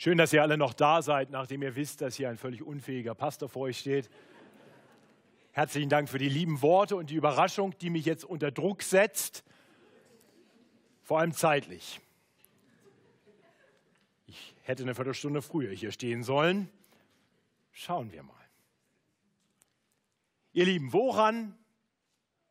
Schön, 0.00 0.16
dass 0.16 0.32
ihr 0.32 0.42
alle 0.42 0.56
noch 0.56 0.74
da 0.74 1.02
seid, 1.02 1.30
nachdem 1.30 1.60
ihr 1.60 1.74
wisst, 1.74 2.02
dass 2.02 2.14
hier 2.14 2.28
ein 2.28 2.36
völlig 2.36 2.62
unfähiger 2.62 3.16
Pastor 3.16 3.48
vor 3.48 3.62
euch 3.62 3.80
steht. 3.80 4.08
Herzlichen 5.50 5.88
Dank 5.88 6.08
für 6.08 6.18
die 6.18 6.28
lieben 6.28 6.62
Worte 6.62 6.94
und 6.94 7.10
die 7.10 7.16
Überraschung, 7.16 7.76
die 7.80 7.90
mich 7.90 8.04
jetzt 8.04 8.24
unter 8.24 8.52
Druck 8.52 8.84
setzt, 8.84 9.42
vor 11.02 11.18
allem 11.18 11.32
zeitlich. 11.32 12.00
Ich 14.28 14.54
hätte 14.62 14.84
eine 14.84 14.94
Viertelstunde 14.94 15.42
früher 15.42 15.72
hier 15.72 15.90
stehen 15.90 16.22
sollen. 16.22 16.70
Schauen 17.72 18.12
wir 18.12 18.22
mal. 18.22 18.36
Ihr 20.52 20.66
Lieben, 20.66 20.92
woran, 20.92 21.58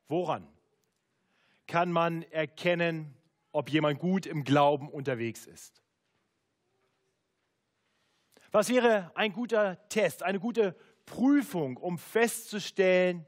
woran 0.09 0.45
kann 1.66 1.93
man 1.93 2.23
erkennen, 2.23 3.13
ob 3.54 3.70
jemand 3.70 3.99
gut 3.99 4.26
im 4.26 4.43
Glauben 4.43 4.90
unterwegs 4.90 5.45
ist? 5.45 5.82
Was 8.51 8.69
wäre 8.69 9.11
ein 9.15 9.33
guter 9.33 9.77
Test, 9.89 10.23
eine 10.23 10.39
gute 10.39 10.75
Prüfung, 11.05 11.77
um 11.77 11.97
festzustellen, 11.97 13.25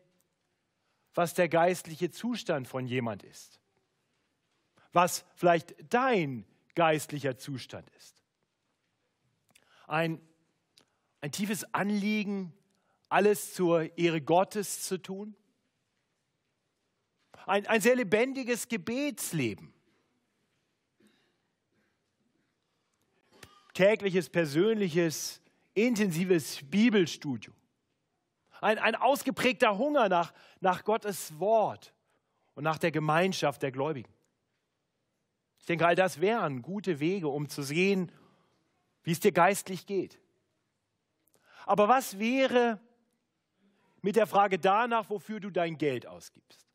was 1.13 1.33
der 1.33 1.49
geistliche 1.49 2.11
Zustand 2.11 2.67
von 2.67 2.87
jemand 2.87 3.23
ist? 3.23 3.59
Was 4.91 5.25
vielleicht 5.35 5.75
dein 5.93 6.45
geistlicher 6.75 7.37
Zustand 7.37 7.89
ist? 7.91 8.23
Ein, 9.87 10.21
ein 11.21 11.31
tiefes 11.31 11.73
Anliegen, 11.73 12.53
alles 13.09 13.53
zur 13.53 13.97
Ehre 13.97 14.21
Gottes 14.21 14.83
zu 14.83 14.97
tun? 14.97 15.35
Ein, 17.45 17.65
ein 17.67 17.81
sehr 17.81 17.95
lebendiges 17.95 18.67
Gebetsleben? 18.67 19.73
Tägliches, 23.73 24.29
persönliches, 24.29 25.41
intensives 25.73 26.59
Bibelstudium. 26.69 27.55
Ein, 28.61 28.77
ein 28.77 28.95
ausgeprägter 28.95 29.77
Hunger 29.77 30.09
nach, 30.09 30.33
nach 30.59 30.83
Gottes 30.83 31.39
Wort 31.39 31.93
und 32.55 32.63
nach 32.63 32.77
der 32.77 32.91
Gemeinschaft 32.91 33.61
der 33.61 33.71
Gläubigen. 33.71 34.11
Ich 35.59 35.65
denke, 35.65 35.87
all 35.87 35.95
das 35.95 36.19
wären 36.19 36.61
gute 36.61 36.99
Wege, 36.99 37.29
um 37.29 37.47
zu 37.47 37.61
sehen, 37.61 38.11
wie 39.03 39.11
es 39.11 39.19
dir 39.19 39.31
geistlich 39.31 39.85
geht. 39.85 40.19
Aber 41.65 41.87
was 41.87 42.19
wäre 42.19 42.79
mit 44.01 44.15
der 44.15 44.27
Frage 44.27 44.57
danach, 44.57 45.09
wofür 45.09 45.39
du 45.39 45.49
dein 45.49 45.77
Geld 45.77 46.07
ausgibst? 46.07 46.67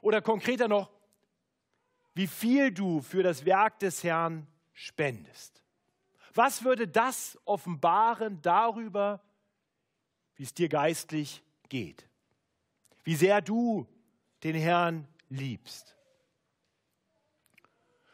Oder 0.00 0.20
konkreter 0.20 0.68
noch, 0.68 0.90
wie 2.14 2.26
viel 2.26 2.72
du 2.72 3.00
für 3.00 3.22
das 3.22 3.44
Werk 3.44 3.78
des 3.78 4.02
Herrn 4.02 4.46
spendest? 4.80 5.62
Was 6.32 6.64
würde 6.64 6.88
das 6.88 7.38
offenbaren 7.44 8.40
darüber, 8.40 9.20
wie 10.36 10.44
es 10.44 10.54
dir 10.54 10.68
geistlich 10.68 11.42
geht? 11.68 12.08
Wie 13.04 13.14
sehr 13.14 13.42
du 13.42 13.86
den 14.42 14.56
Herrn 14.56 15.06
liebst? 15.28 15.96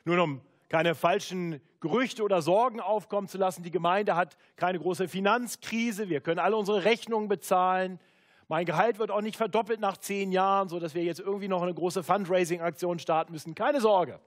Nun, 0.04 0.18
um 0.18 0.40
keine 0.68 0.94
falschen 0.96 1.60
Gerüchte 1.80 2.24
oder 2.24 2.42
Sorgen 2.42 2.80
aufkommen 2.80 3.28
zu 3.28 3.38
lassen, 3.38 3.62
die 3.62 3.70
Gemeinde 3.70 4.16
hat 4.16 4.36
keine 4.56 4.80
große 4.80 5.06
Finanzkrise, 5.06 6.08
wir 6.08 6.20
können 6.20 6.40
alle 6.40 6.56
unsere 6.56 6.84
Rechnungen 6.84 7.28
bezahlen. 7.28 8.00
Mein 8.48 8.66
Gehalt 8.66 8.98
wird 8.98 9.10
auch 9.10 9.20
nicht 9.20 9.36
verdoppelt 9.36 9.78
nach 9.78 9.98
zehn 9.98 10.32
Jahren, 10.32 10.68
sodass 10.68 10.94
wir 10.94 11.04
jetzt 11.04 11.20
irgendwie 11.20 11.48
noch 11.48 11.62
eine 11.62 11.74
große 11.74 12.02
Fundraising-Aktion 12.02 12.98
starten 12.98 13.32
müssen. 13.32 13.54
Keine 13.54 13.80
Sorge. 13.80 14.20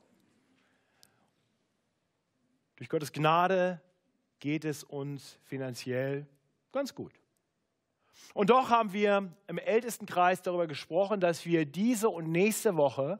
Durch 2.79 2.87
Gottes 2.87 3.11
Gnade 3.11 3.81
geht 4.39 4.63
es 4.63 4.85
uns 4.85 5.37
finanziell 5.43 6.25
ganz 6.71 6.95
gut. 6.95 7.11
Und 8.33 8.51
doch 8.51 8.69
haben 8.69 8.93
wir 8.93 9.33
im 9.47 9.57
Ältestenkreis 9.57 10.41
darüber 10.41 10.65
gesprochen, 10.65 11.19
dass 11.19 11.45
wir 11.45 11.65
diese 11.65 12.07
und 12.07 12.31
nächste 12.31 12.77
Woche 12.77 13.19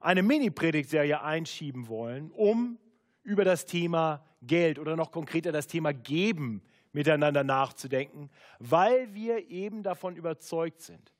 eine 0.00 0.22
Mini-Predigtserie 0.22 1.20
einschieben 1.20 1.88
wollen, 1.88 2.30
um 2.30 2.78
über 3.22 3.44
das 3.44 3.66
Thema 3.66 4.24
Geld 4.40 4.78
oder 4.78 4.96
noch 4.96 5.10
konkreter 5.10 5.52
das 5.52 5.66
Thema 5.66 5.92
Geben 5.92 6.62
miteinander 6.92 7.44
nachzudenken, 7.44 8.30
weil 8.60 9.12
wir 9.12 9.50
eben 9.50 9.82
davon 9.82 10.16
überzeugt 10.16 10.80
sind, 10.80 11.12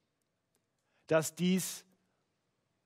dass 1.09 1.35
dies 1.35 1.85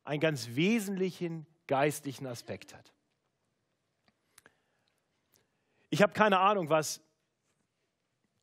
einen 0.03 0.21
ganz 0.21 0.57
wesentlichen 0.57 1.47
geistlichen 1.69 2.27
Aspekt 2.27 2.75
hat. 2.75 2.93
Ich 5.91 6.03
habe 6.03 6.13
keine 6.13 6.39
Ahnung, 6.39 6.71
was 6.71 7.01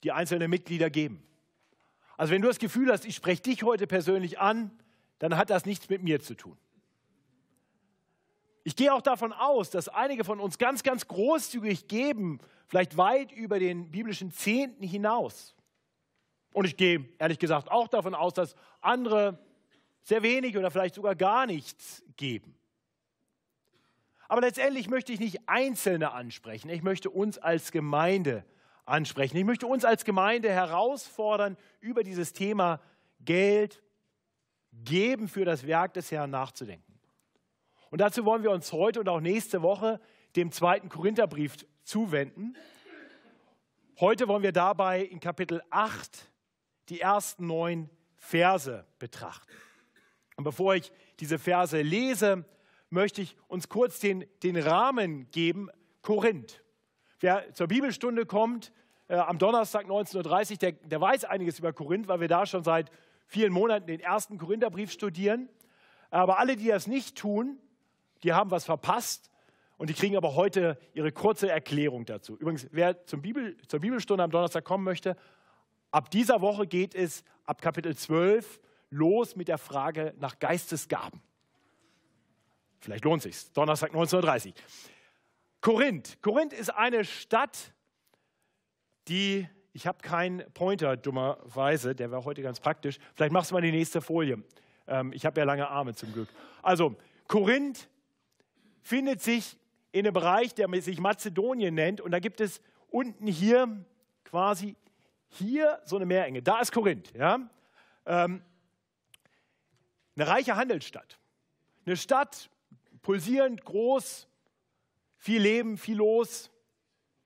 die 0.04 0.12
einzelnen 0.12 0.50
Mitglieder 0.50 0.90
geben. 0.90 1.24
Also 2.18 2.34
wenn 2.34 2.42
du 2.42 2.48
das 2.48 2.60
Gefühl 2.60 2.92
hast, 2.92 3.06
ich 3.06 3.16
spreche 3.16 3.42
dich 3.42 3.64
heute 3.64 3.88
persönlich 3.88 4.40
an, 4.40 4.72
dann 5.20 5.38
hat 5.38 5.50
das 5.50 5.66
nichts 5.66 5.90
mit 5.90 6.04
mir 6.04 6.20
zu 6.20 6.36
tun. 6.36 6.58
Ich 8.64 8.76
gehe 8.76 8.94
auch 8.94 9.02
davon 9.02 9.32
aus, 9.32 9.70
dass 9.70 9.88
einige 9.88 10.26
von 10.26 10.42
uns 10.42 10.58
ganz, 10.58 10.84
ganz 10.84 11.08
großzügig 11.08 11.88
geben, 11.88 12.40
vielleicht 12.68 12.98
weit 12.98 13.32
über 13.32 13.60
den 13.60 13.92
biblischen 13.92 14.32
Zehnten 14.32 14.84
hinaus. 14.84 15.56
Und 16.52 16.66
ich 16.66 16.76
gehe 16.76 17.08
ehrlich 17.18 17.40
gesagt 17.40 17.72
auch 17.72 17.88
davon 17.88 18.14
aus, 18.14 18.34
dass 18.34 18.56
andere 18.82 19.40
sehr 20.02 20.22
wenig 20.22 20.58
oder 20.58 20.70
vielleicht 20.70 20.96
sogar 20.96 21.16
gar 21.16 21.46
nichts 21.46 22.04
geben. 22.18 22.57
Aber 24.28 24.42
letztendlich 24.42 24.90
möchte 24.90 25.14
ich 25.14 25.20
nicht 25.20 25.48
Einzelne 25.48 26.12
ansprechen. 26.12 26.70
Ich 26.70 26.84
möchte 26.84 27.10
uns 27.10 27.38
als 27.38 27.72
Gemeinde 27.72 28.44
ansprechen. 28.86 29.38
Ich 29.38 29.46
möchte 29.46 29.68
uns 29.68 29.86
als 29.86 30.06
Gemeinde 30.06 30.50
herausfordern, 30.50 31.58
über 31.80 32.04
dieses 32.04 32.34
Thema 32.34 32.82
Geld 33.22 33.82
geben 34.72 35.28
für 35.28 35.46
das 35.46 35.66
Werk 35.66 35.94
des 35.94 36.12
Herrn 36.12 36.30
nachzudenken. 36.30 37.00
Und 37.90 38.02
dazu 38.02 38.26
wollen 38.26 38.44
wir 38.44 38.52
uns 38.52 38.72
heute 38.74 39.00
und 39.00 39.10
auch 39.10 39.22
nächste 39.22 39.62
Woche 39.62 40.00
dem 40.36 40.52
zweiten 40.52 40.90
Korintherbrief 40.90 41.56
zuwenden. 41.84 42.56
Heute 44.00 44.28
wollen 44.28 44.44
wir 44.44 44.52
dabei 44.52 45.04
in 45.04 45.20
Kapitel 45.20 45.62
8 45.70 46.30
die 46.90 47.02
ersten 47.02 47.48
neun 47.48 47.90
Verse 48.16 48.86
betrachten. 49.00 49.52
Und 50.36 50.44
bevor 50.44 50.76
ich 50.76 50.92
diese 51.20 51.40
Verse 51.40 51.82
lese, 51.82 52.46
möchte 52.90 53.22
ich 53.22 53.36
uns 53.48 53.70
kurz 53.70 54.00
den, 54.00 54.26
den 54.44 54.58
Rahmen 54.58 55.30
geben. 55.32 55.70
Korinth. 56.02 56.64
Wer 57.20 57.54
zur 57.54 57.68
Bibelstunde 57.68 58.26
kommt, 58.26 58.72
äh, 59.08 59.16
am 59.16 59.38
Donnerstag 59.40 59.88
19.30 59.88 60.52
Uhr, 60.52 60.58
der, 60.58 60.72
der 60.72 61.02
weiß 61.02 61.26
einiges 61.26 61.60
über 61.60 61.74
Korinth, 61.74 62.08
weil 62.08 62.20
wir 62.20 62.28
da 62.28 62.46
schon 62.46 62.64
seit 62.64 62.92
vielen 63.26 63.52
Monaten 63.52 63.88
den 63.88 64.00
ersten 64.00 64.38
Korintherbrief 64.38 64.92
studieren. 64.92 65.50
Aber 66.10 66.40
alle, 66.40 66.56
die 66.56 66.68
das 66.68 66.88
nicht 66.88 67.18
tun, 67.18 67.58
die 68.24 68.34
haben 68.34 68.52
was 68.52 68.66
verpasst 68.66 69.30
und 69.78 69.90
die 69.90 69.94
kriegen 69.94 70.18
aber 70.18 70.36
heute 70.36 70.78
ihre 70.94 71.12
kurze 71.12 71.50
Erklärung 71.50 72.06
dazu. 72.06 72.38
Übrigens, 72.38 72.68
wer 72.72 73.06
zum 73.06 73.22
Bibel, 73.22 73.58
zur 73.68 73.80
Bibelstunde 73.80 74.24
am 74.24 74.32
Donnerstag 74.32 74.64
kommen 74.64 74.84
möchte, 74.84 75.16
ab 75.92 76.10
dieser 76.10 76.42
Woche 76.42 76.68
geht 76.68 76.96
es 76.96 77.24
ab 77.46 77.62
Kapitel 77.62 77.96
12 77.96 78.60
los 78.90 79.36
mit 79.36 79.50
der 79.50 79.58
Frage 79.58 80.14
nach 80.20 80.40
Geistesgaben. 80.40 81.22
Vielleicht 82.88 83.04
lohnt 83.04 83.22
sich 83.22 83.52
Donnerstag 83.52 83.92
19.30 83.92 84.48
Uhr. 84.48 84.54
Korinth. 85.60 86.22
Korinth 86.22 86.54
ist 86.54 86.70
eine 86.70 87.04
Stadt, 87.04 87.74
die, 89.10 89.46
ich 89.74 89.86
habe 89.86 89.98
keinen 89.98 90.50
Pointer 90.54 90.96
dummerweise, 90.96 91.96
der 91.96 92.12
wäre 92.12 92.24
heute 92.24 92.42
ganz 92.42 92.62
praktisch. 92.62 92.98
Vielleicht 93.14 93.34
machst 93.34 93.52
du 93.52 93.56
mal 93.56 93.62
die 93.62 93.74
nächste 93.74 94.00
Folie. 94.00 94.42
Ähm, 94.88 95.12
ich 95.12 95.26
habe 95.26 95.38
ja 95.38 95.46
lange 95.46 95.68
Arme 95.68 95.96
zum 95.96 96.14
Glück. 96.14 96.30
Also, 96.62 96.96
Korinth 97.28 97.90
findet 98.84 99.22
sich 99.22 99.58
in 99.92 100.06
einem 100.06 100.14
Bereich, 100.14 100.56
der 100.56 100.70
sich 100.82 101.02
Mazedonien 101.02 101.76
nennt. 101.76 102.00
Und 102.00 102.12
da 102.12 102.20
gibt 102.20 102.40
es 102.40 102.62
unten 102.90 103.28
hier 103.28 103.84
quasi 104.24 104.78
hier 105.28 105.82
so 105.84 105.98
eine 105.98 106.06
Meerenge. 106.06 106.42
Da 106.42 106.62
ist 106.62 106.72
Korinth. 106.72 107.14
Ja? 107.14 107.50
Ähm, 108.06 108.42
eine 110.16 110.28
reiche 110.30 110.56
Handelsstadt. 110.56 111.20
Eine 111.86 111.98
Stadt 111.98 112.50
pulsierend, 113.08 113.64
groß, 113.64 114.28
viel 115.16 115.42
Leben, 115.42 115.78
viel 115.78 115.96
los, 115.96 116.52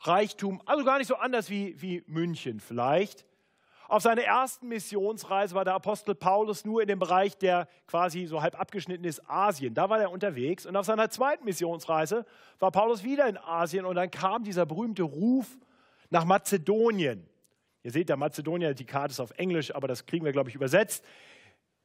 Reichtum, 0.01 0.61
also 0.67 0.83
gar 0.83 0.99
nicht 0.99 1.07
so 1.07 1.15
anders 1.15 1.49
wie, 1.49 1.81
wie 1.81 2.03
München 2.05 2.59
vielleicht. 2.59 3.25
Auf 3.87 4.03
seiner 4.03 4.21
ersten 4.21 4.67
Missionsreise 4.67 5.55
war 5.55 5.65
der 5.65 5.73
Apostel 5.73 6.13
Paulus 6.13 6.65
nur 6.65 6.83
in 6.83 6.87
dem 6.87 6.99
Bereich, 6.99 7.35
der 7.35 7.67
quasi 7.87 8.27
so 8.27 8.43
halb 8.43 8.59
abgeschnitten 8.59 9.05
ist, 9.05 9.27
Asien. 9.27 9.73
Da 9.73 9.89
war 9.89 9.99
er 9.99 10.11
unterwegs. 10.11 10.67
Und 10.67 10.75
auf 10.75 10.85
seiner 10.85 11.09
zweiten 11.09 11.45
Missionsreise 11.45 12.27
war 12.59 12.69
Paulus 12.69 13.03
wieder 13.03 13.27
in 13.27 13.39
Asien 13.39 13.83
und 13.83 13.95
dann 13.95 14.11
kam 14.11 14.43
dieser 14.43 14.67
berühmte 14.67 15.01
Ruf 15.01 15.57
nach 16.11 16.25
Mazedonien. 16.25 17.27
Ihr 17.81 17.91
seht, 17.91 18.09
der 18.09 18.17
Mazedonier, 18.17 18.75
die 18.75 18.85
Karte 18.85 19.13
ist 19.13 19.19
auf 19.19 19.31
Englisch, 19.31 19.73
aber 19.73 19.87
das 19.87 20.05
kriegen 20.05 20.25
wir, 20.25 20.31
glaube 20.31 20.49
ich, 20.49 20.55
übersetzt. 20.55 21.03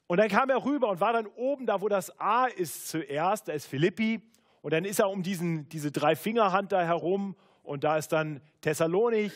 Und 0.07 0.19
dann 0.19 0.29
kam 0.29 0.51
er 0.51 0.65
rüber 0.65 0.89
und 0.89 1.01
war 1.01 1.13
dann 1.13 1.27
oben 1.27 1.67
da, 1.67 1.81
wo 1.81 1.89
das 1.89 2.19
A 2.21 2.47
ist 2.47 2.89
zuerst, 2.89 3.49
da 3.49 3.53
ist 3.53 3.67
Philippi. 3.67 4.23
Und 4.63 4.73
dann 4.73 4.85
ist 4.85 4.99
er 4.99 5.11
um 5.11 5.23
diesen, 5.23 5.69
diese 5.69 5.93
drei 5.93 6.17
Fingerhand 6.17 6.73
da 6.73 6.83
herum 6.83 7.37
und 7.63 7.85
da 7.85 7.97
ist 7.97 8.13
dann 8.13 8.41
Thessalonik 8.61 9.33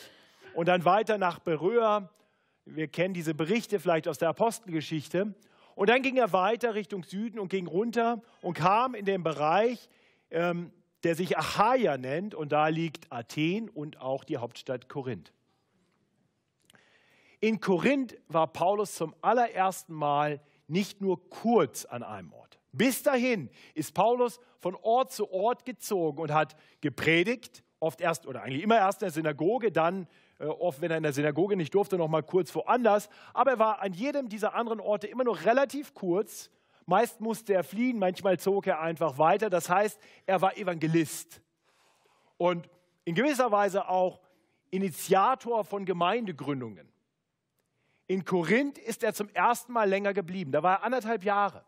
und 0.53 0.67
dann 0.67 0.85
weiter 0.85 1.17
nach 1.17 1.39
Beröa. 1.39 2.09
Wir 2.65 2.87
kennen 2.87 3.13
diese 3.13 3.33
Berichte 3.33 3.79
vielleicht 3.79 4.07
aus 4.07 4.17
der 4.17 4.29
Apostelgeschichte. 4.29 5.33
Und 5.75 5.89
dann 5.89 6.01
ging 6.01 6.17
er 6.17 6.33
weiter 6.33 6.75
Richtung 6.75 7.03
Süden 7.03 7.39
und 7.39 7.49
ging 7.49 7.67
runter 7.67 8.21
und 8.41 8.53
kam 8.53 8.93
in 8.93 9.05
den 9.05 9.23
Bereich, 9.23 9.89
ähm, 10.29 10.71
der 11.03 11.15
sich 11.15 11.37
Achaia 11.37 11.97
nennt. 11.97 12.35
Und 12.35 12.51
da 12.51 12.67
liegt 12.67 13.11
Athen 13.11 13.69
und 13.69 13.99
auch 13.99 14.23
die 14.23 14.37
Hauptstadt 14.37 14.89
Korinth. 14.89 15.33
In 17.39 17.59
Korinth 17.59 18.15
war 18.27 18.47
Paulus 18.47 18.95
zum 18.95 19.15
allerersten 19.21 19.93
Mal 19.93 20.41
nicht 20.71 21.01
nur 21.01 21.29
kurz 21.29 21.85
an 21.85 22.01
einem 22.01 22.33
Ort. 22.33 22.59
Bis 22.71 23.03
dahin 23.03 23.49
ist 23.73 23.93
Paulus 23.93 24.39
von 24.59 24.75
Ort 24.75 25.11
zu 25.11 25.31
Ort 25.31 25.65
gezogen 25.65 26.19
und 26.19 26.33
hat 26.33 26.55
gepredigt, 26.79 27.63
oft 27.79 27.99
erst 27.99 28.25
oder 28.25 28.43
eigentlich 28.43 28.63
immer 28.63 28.77
erst 28.77 29.01
in 29.01 29.07
der 29.07 29.11
Synagoge, 29.11 29.71
dann 29.71 30.07
äh, 30.39 30.45
oft, 30.45 30.79
wenn 30.79 30.91
er 30.91 30.97
in 30.97 31.03
der 31.03 31.13
Synagoge 31.13 31.57
nicht 31.57 31.73
durfte, 31.73 31.97
noch 31.97 32.07
mal 32.07 32.23
kurz 32.23 32.55
woanders. 32.55 33.09
Aber 33.33 33.51
er 33.51 33.59
war 33.59 33.81
an 33.81 33.93
jedem 33.93 34.29
dieser 34.29 34.55
anderen 34.55 34.79
Orte 34.79 35.07
immer 35.07 35.23
nur 35.23 35.43
relativ 35.43 35.93
kurz. 35.93 36.49
Meist 36.85 37.19
musste 37.19 37.53
er 37.53 37.63
fliehen, 37.63 37.99
manchmal 37.99 38.39
zog 38.39 38.67
er 38.67 38.79
einfach 38.79 39.17
weiter. 39.17 39.49
Das 39.49 39.69
heißt, 39.69 39.99
er 40.25 40.41
war 40.41 40.57
Evangelist 40.57 41.41
und 42.37 42.69
in 43.03 43.15
gewisser 43.15 43.51
Weise 43.51 43.89
auch 43.89 44.19
Initiator 44.69 45.65
von 45.65 45.85
Gemeindegründungen. 45.85 46.91
In 48.11 48.25
Korinth 48.25 48.77
ist 48.77 49.03
er 49.03 49.13
zum 49.13 49.29
ersten 49.29 49.71
Mal 49.71 49.87
länger 49.87 50.13
geblieben. 50.13 50.51
Da 50.51 50.61
war 50.61 50.79
er 50.79 50.83
anderthalb 50.83 51.23
Jahre. 51.23 51.63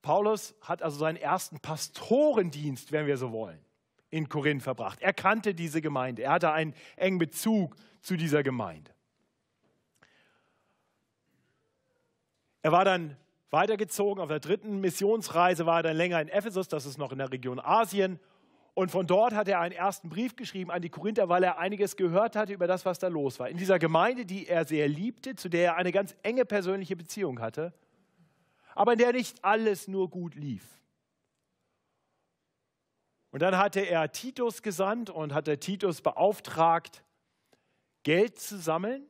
Paulus 0.00 0.54
hat 0.62 0.80
also 0.80 0.96
seinen 0.96 1.18
ersten 1.18 1.60
Pastorendienst, 1.60 2.92
wenn 2.92 3.06
wir 3.06 3.18
so 3.18 3.32
wollen, 3.32 3.62
in 4.08 4.30
Korinth 4.30 4.62
verbracht. 4.62 5.02
Er 5.02 5.12
kannte 5.12 5.54
diese 5.54 5.82
Gemeinde. 5.82 6.22
Er 6.22 6.30
hatte 6.30 6.50
einen 6.50 6.72
engen 6.96 7.18
Bezug 7.18 7.76
zu 8.00 8.16
dieser 8.16 8.42
Gemeinde. 8.42 8.90
Er 12.62 12.72
war 12.72 12.86
dann 12.86 13.18
weitergezogen. 13.50 14.22
Auf 14.22 14.28
der 14.30 14.40
dritten 14.40 14.80
Missionsreise 14.80 15.66
war 15.66 15.80
er 15.80 15.82
dann 15.82 15.96
länger 15.98 16.22
in 16.22 16.28
Ephesus, 16.28 16.68
das 16.68 16.86
ist 16.86 16.96
noch 16.96 17.12
in 17.12 17.18
der 17.18 17.30
Region 17.30 17.60
Asien. 17.60 18.18
Und 18.78 18.90
von 18.90 19.06
dort 19.06 19.32
hat 19.32 19.48
er 19.48 19.60
einen 19.60 19.74
ersten 19.74 20.10
Brief 20.10 20.36
geschrieben 20.36 20.70
an 20.70 20.82
die 20.82 20.90
Korinther, 20.90 21.30
weil 21.30 21.42
er 21.42 21.58
einiges 21.58 21.96
gehört 21.96 22.36
hatte 22.36 22.52
über 22.52 22.66
das, 22.66 22.84
was 22.84 22.98
da 22.98 23.08
los 23.08 23.38
war. 23.38 23.48
In 23.48 23.56
dieser 23.56 23.78
Gemeinde, 23.78 24.26
die 24.26 24.48
er 24.48 24.66
sehr 24.66 24.86
liebte, 24.86 25.34
zu 25.34 25.48
der 25.48 25.64
er 25.64 25.76
eine 25.76 25.92
ganz 25.92 26.14
enge 26.22 26.44
persönliche 26.44 26.94
Beziehung 26.94 27.40
hatte, 27.40 27.72
aber 28.74 28.92
in 28.92 28.98
der 28.98 29.14
nicht 29.14 29.42
alles 29.42 29.88
nur 29.88 30.10
gut 30.10 30.34
lief. 30.34 30.78
Und 33.30 33.40
dann 33.40 33.56
hatte 33.56 33.80
er 33.80 34.12
Titus 34.12 34.60
gesandt 34.60 35.08
und 35.08 35.32
hatte 35.32 35.58
Titus 35.58 36.02
beauftragt, 36.02 37.02
Geld 38.02 38.38
zu 38.38 38.58
sammeln, 38.58 39.06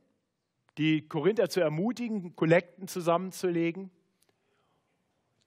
die 0.79 1.09
Korinther 1.09 1.49
zu 1.49 1.59
ermutigen, 1.59 2.37
Kollekten 2.37 2.87
zusammenzulegen 2.87 3.91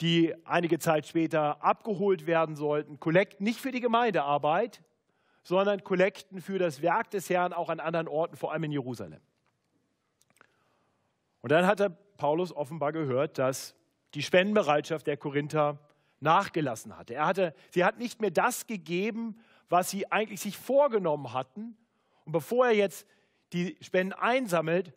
die 0.01 0.33
einige 0.45 0.79
Zeit 0.79 1.07
später 1.07 1.63
abgeholt 1.63 2.25
werden 2.25 2.55
sollten. 2.55 2.99
Kollekten 2.99 3.43
nicht 3.43 3.59
für 3.59 3.71
die 3.71 3.81
Gemeindearbeit, 3.81 4.81
sondern 5.43 5.83
Kollekten 5.83 6.41
für 6.41 6.59
das 6.59 6.81
Werk 6.81 7.11
des 7.11 7.29
Herrn 7.29 7.53
auch 7.53 7.69
an 7.69 7.79
anderen 7.79 8.07
Orten, 8.07 8.35
vor 8.35 8.51
allem 8.51 8.63
in 8.63 8.71
Jerusalem. 8.71 9.19
Und 11.41 11.51
dann 11.51 11.65
hatte 11.65 11.89
Paulus 12.17 12.55
offenbar 12.55 12.91
gehört, 12.91 13.37
dass 13.37 13.75
die 14.13 14.23
Spendenbereitschaft 14.23 15.07
der 15.07 15.17
Korinther 15.17 15.79
nachgelassen 16.19 16.97
hatte. 16.97 17.15
Er 17.15 17.25
hatte. 17.25 17.53
Sie 17.71 17.83
hat 17.83 17.97
nicht 17.97 18.21
mehr 18.21 18.31
das 18.31 18.67
gegeben, 18.67 19.39
was 19.69 19.89
sie 19.89 20.11
eigentlich 20.11 20.41
sich 20.41 20.57
vorgenommen 20.57 21.33
hatten. 21.33 21.77
Und 22.25 22.31
bevor 22.31 22.67
er 22.67 22.75
jetzt 22.75 23.07
die 23.53 23.77
Spenden 23.81 24.13
einsammelt, 24.13 24.93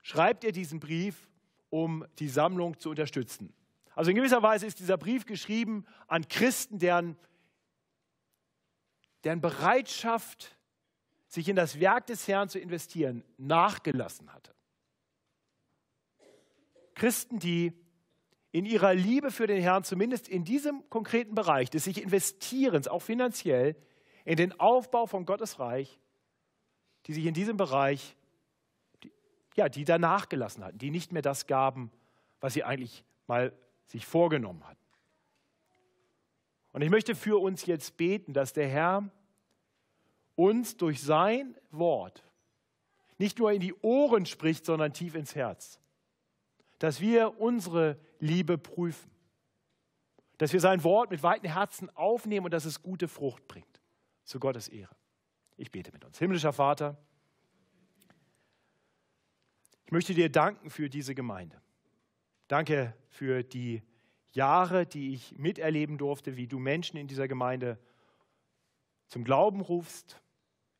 schreibt 0.00 0.44
er 0.44 0.52
diesen 0.52 0.80
Brief, 0.80 1.28
um 1.70 2.04
die 2.18 2.28
Sammlung 2.28 2.78
zu 2.78 2.90
unterstützen. 2.90 3.52
Also 3.94 4.10
in 4.10 4.16
gewisser 4.16 4.42
Weise 4.42 4.66
ist 4.66 4.78
dieser 4.78 4.96
Brief 4.96 5.26
geschrieben 5.26 5.84
an 6.06 6.26
Christen, 6.28 6.78
deren, 6.78 7.16
deren 9.24 9.40
Bereitschaft, 9.40 10.56
sich 11.28 11.48
in 11.48 11.56
das 11.56 11.80
Werk 11.80 12.06
des 12.06 12.28
Herrn 12.28 12.50
zu 12.50 12.58
investieren, 12.58 13.24
nachgelassen 13.38 14.34
hatte. 14.34 14.54
Christen, 16.94 17.38
die 17.38 17.72
in 18.50 18.66
ihrer 18.66 18.92
Liebe 18.92 19.30
für 19.30 19.46
den 19.46 19.62
Herrn, 19.62 19.82
zumindest 19.82 20.28
in 20.28 20.44
diesem 20.44 20.88
konkreten 20.90 21.34
Bereich 21.34 21.70
des 21.70 21.84
sich 21.84 22.02
Investierens, 22.02 22.86
auch 22.86 23.00
finanziell, 23.00 23.76
in 24.26 24.36
den 24.36 24.60
Aufbau 24.60 25.06
von 25.06 25.24
Gottes 25.24 25.58
Reich, 25.58 25.98
die 27.06 27.14
sich 27.14 27.24
in 27.24 27.34
diesem 27.34 27.56
Bereich, 27.56 28.14
die, 29.02 29.10
ja, 29.56 29.70
die 29.70 29.84
da 29.84 29.98
nachgelassen 29.98 30.62
hatten, 30.62 30.78
die 30.78 30.90
nicht 30.90 31.12
mehr 31.12 31.22
das 31.22 31.46
gaben, 31.46 31.90
was 32.40 32.52
sie 32.52 32.62
eigentlich 32.62 33.04
mal 33.26 33.52
sich 33.86 34.06
vorgenommen 34.06 34.66
hatten. 34.66 34.78
Und 36.72 36.82
ich 36.82 36.90
möchte 36.90 37.14
für 37.14 37.40
uns 37.40 37.66
jetzt 37.66 37.96
beten, 37.96 38.32
dass 38.32 38.52
der 38.52 38.68
Herr 38.68 39.10
uns 40.34 40.76
durch 40.76 41.02
sein 41.02 41.56
Wort 41.70 42.24
nicht 43.18 43.38
nur 43.38 43.52
in 43.52 43.60
die 43.60 43.74
Ohren 43.82 44.26
spricht, 44.26 44.64
sondern 44.64 44.92
tief 44.92 45.14
ins 45.14 45.36
Herz. 45.36 45.78
Dass 46.80 47.00
wir 47.00 47.40
unsere 47.40 48.00
Liebe 48.18 48.58
prüfen. 48.58 49.10
Dass 50.38 50.52
wir 50.52 50.60
sein 50.60 50.82
Wort 50.82 51.10
mit 51.10 51.22
weiten 51.22 51.46
Herzen 51.46 51.88
aufnehmen 51.90 52.46
und 52.46 52.50
dass 52.52 52.64
es 52.64 52.82
gute 52.82 53.06
Frucht 53.06 53.46
bringt. 53.46 53.80
Zu 54.24 54.40
Gottes 54.40 54.66
Ehre. 54.66 54.96
Ich 55.56 55.70
bete 55.70 55.92
mit 55.92 56.04
uns. 56.04 56.18
Himmlischer 56.18 56.52
Vater, 56.52 56.96
ich 59.84 59.92
möchte 59.92 60.14
dir 60.14 60.28
danken 60.28 60.70
für 60.70 60.88
diese 60.88 61.14
Gemeinde. 61.14 61.61
Danke 62.52 62.94
für 63.08 63.42
die 63.42 63.80
Jahre, 64.32 64.84
die 64.84 65.14
ich 65.14 65.38
miterleben 65.38 65.96
durfte, 65.96 66.36
wie 66.36 66.46
du 66.46 66.58
Menschen 66.58 66.98
in 66.98 67.08
dieser 67.08 67.26
Gemeinde 67.26 67.78
zum 69.06 69.24
Glauben 69.24 69.62
rufst, 69.62 70.20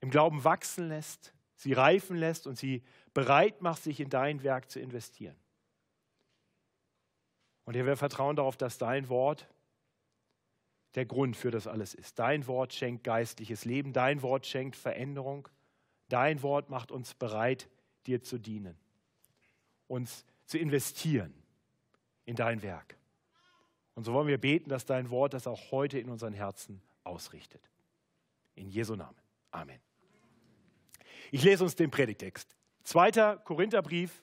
im 0.01 0.11
Glauben 0.11 0.45
wachsen 0.45 0.89
lässt, 0.89 1.33
sie 1.55 1.73
reifen 1.73 2.19
lässt 2.19 2.47
und 2.47 2.59
sie 2.59 2.83
bereit 3.15 3.63
macht, 3.63 3.83
sich 3.83 4.01
in 4.01 4.11
dein 4.11 4.43
Werk 4.43 4.71
zu 4.71 4.81
investieren. 4.81 5.35
Und 7.65 7.75
Herr, 7.75 7.87
wir 7.87 7.97
vertrauen 7.97 8.37
darauf, 8.37 8.59
dass 8.59 8.77
dein 8.77 9.09
Wort 9.09 9.49
der 10.95 11.07
Grund 11.07 11.39
für 11.39 11.51
das 11.51 11.67
alles 11.67 11.95
ist. 11.95 12.19
Dein 12.19 12.47
Wort 12.49 12.75
schenkt 12.75 13.03
geistliches 13.03 13.65
Leben, 13.65 13.95
dein 13.95 14.21
Wort 14.21 14.45
schenkt 14.45 14.77
Veränderung, 14.77 15.49
dein 16.11 16.43
Wort 16.43 16.69
macht 16.69 16.93
uns 16.93 17.15
bereit, 17.15 17.71
dir 18.07 18.23
zu 18.23 18.37
dienen, 18.37 18.77
uns 19.87 20.27
zu 20.45 20.59
investieren 20.59 21.42
in 22.25 22.37
dein 22.37 22.63
Werk. 22.63 22.97
Und 23.95 24.05
so 24.05 24.13
wollen 24.13 24.29
wir 24.29 24.39
beten, 24.39 24.71
dass 24.71 24.87
dein 24.87 25.11
Wort 25.11 25.35
das 25.35 25.47
auch 25.47 25.71
heute 25.71 25.99
in 25.99 26.09
unseren 26.09 26.33
Herzen 26.33 26.81
ausrichtet. 27.05 27.63
In 28.55 28.69
Jesu 28.69 28.95
Namen. 28.97 29.17
Amen. 29.51 29.81
Ich 31.31 31.43
lese 31.43 31.65
uns 31.65 31.77
den 31.77 31.91
Predigtext. 31.91 32.57
2. 32.85 33.37
Korintherbrief, 33.45 34.23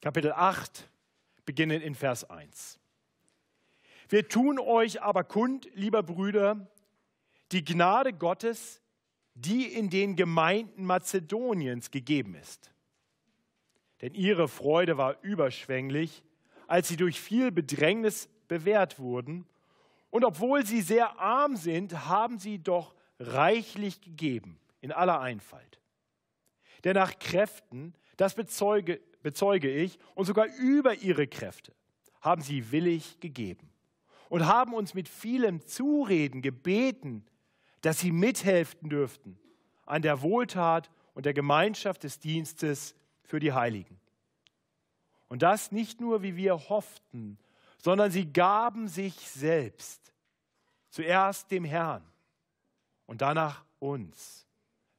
Kapitel 0.00 0.32
8, 0.32 0.88
beginnend 1.44 1.82
in 1.82 1.94
Vers 1.94 2.28
1. 2.28 2.78
Wir 4.08 4.28
tun 4.28 4.58
euch 4.58 5.02
aber 5.02 5.24
kund, 5.24 5.68
lieber 5.74 6.02
Brüder, 6.02 6.68
die 7.52 7.64
Gnade 7.64 8.12
Gottes, 8.12 8.80
die 9.34 9.66
in 9.66 9.90
den 9.90 10.16
Gemeinden 10.16 10.84
Mazedoniens 10.84 11.90
gegeben 11.90 12.34
ist. 12.34 12.72
Denn 14.00 14.14
ihre 14.14 14.48
Freude 14.48 14.96
war 14.96 15.22
überschwänglich, 15.22 16.22
als 16.66 16.88
sie 16.88 16.96
durch 16.96 17.20
viel 17.20 17.50
Bedrängnis 17.50 18.28
bewährt 18.48 18.98
wurden. 18.98 19.46
Und 20.10 20.24
obwohl 20.24 20.64
sie 20.64 20.82
sehr 20.82 21.18
arm 21.18 21.56
sind, 21.56 22.06
haben 22.06 22.38
sie 22.38 22.58
doch 22.58 22.94
reichlich 23.18 24.00
gegeben 24.00 24.58
in 24.80 24.92
aller 24.92 25.20
Einfalt. 25.20 25.80
Denn 26.84 26.94
nach 26.94 27.18
Kräften, 27.18 27.94
das 28.16 28.34
bezeuge, 28.34 29.00
bezeuge 29.22 29.70
ich, 29.70 29.98
und 30.14 30.26
sogar 30.26 30.46
über 30.58 30.94
ihre 30.94 31.26
Kräfte 31.26 31.72
haben 32.20 32.42
sie 32.42 32.70
willig 32.72 33.20
gegeben 33.20 33.68
und 34.28 34.46
haben 34.46 34.74
uns 34.74 34.94
mit 34.94 35.08
vielem 35.08 35.66
Zureden 35.66 36.42
gebeten, 36.42 37.24
dass 37.80 38.00
sie 38.00 38.12
mithelfen 38.12 38.88
dürften 38.88 39.38
an 39.84 40.02
der 40.02 40.22
Wohltat 40.22 40.90
und 41.14 41.26
der 41.26 41.34
Gemeinschaft 41.34 42.04
des 42.04 42.18
Dienstes 42.18 42.94
für 43.22 43.40
die 43.40 43.52
Heiligen. 43.52 43.98
Und 45.28 45.42
das 45.42 45.72
nicht 45.72 46.00
nur, 46.00 46.22
wie 46.22 46.36
wir 46.36 46.68
hofften, 46.68 47.38
sondern 47.78 48.10
sie 48.10 48.32
gaben 48.32 48.88
sich 48.88 49.14
selbst. 49.14 50.12
Zuerst 50.90 51.50
dem 51.50 51.64
Herrn 51.64 52.04
und 53.06 53.20
danach 53.20 53.64
uns, 53.78 54.46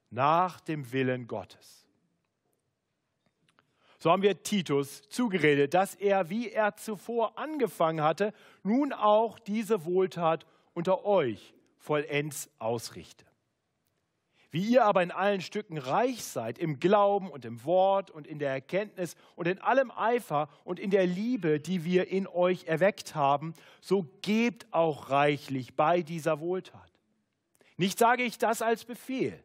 nach 0.10 0.60
dem 0.62 0.92
Willen 0.92 1.28
Gottes. 1.28 1.88
So 4.00 4.12
haben 4.12 4.22
wir 4.22 4.44
Titus 4.44 5.02
zugeredet, 5.10 5.74
dass 5.74 5.96
er, 5.96 6.30
wie 6.30 6.52
er 6.52 6.76
zuvor 6.76 7.38
angefangen 7.38 8.02
hatte, 8.02 8.34
nun 8.64 8.94
auch 8.94 9.40
diese 9.40 9.86
Wohltat 9.86 10.46
unter 10.74 11.04
euch 11.04 11.56
vollends 11.80 12.50
ausrichte. 12.60 13.26
Wie 14.50 14.64
ihr 14.64 14.86
aber 14.86 15.04
in 15.04 15.12
allen 15.12 15.42
Stücken 15.42 15.78
reich 15.78 16.24
seid, 16.24 16.58
im 16.58 16.80
Glauben 16.80 17.30
und 17.30 17.44
im 17.44 17.66
Wort 17.66 18.10
und 18.10 18.26
in 18.26 18.40
der 18.40 18.52
Erkenntnis 18.52 19.16
und 19.36 19.48
in 19.48 19.60
allem 19.60 19.92
Eifer 19.92 20.48
und 20.64 20.80
in 20.80 20.90
der 20.90 21.06
Liebe, 21.06 21.60
die 21.60 21.84
wir 21.84 22.08
in 22.08 22.28
euch 22.28 22.66
erweckt 22.66 23.14
haben, 23.14 23.54
so 23.82 24.08
gebt 24.22 24.66
auch 24.72 25.10
reichlich 25.10 25.76
bei 25.76 26.02
dieser 26.02 26.40
Wohltat. 26.40 26.92
Nicht 27.76 28.00
sage 28.00 28.24
ich 28.24 28.38
das 28.38 28.62
als 28.62 28.86
Befehl, 28.86 29.38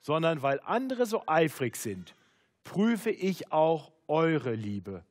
sondern 0.00 0.42
weil 0.42 0.60
andere 0.64 1.06
so 1.06 1.22
eifrig 1.26 1.76
sind, 1.76 2.14
prüfe 2.62 3.10
ich 3.10 3.52
auch 3.52 3.90
eure 4.06 4.54
Liebe, 4.54 5.02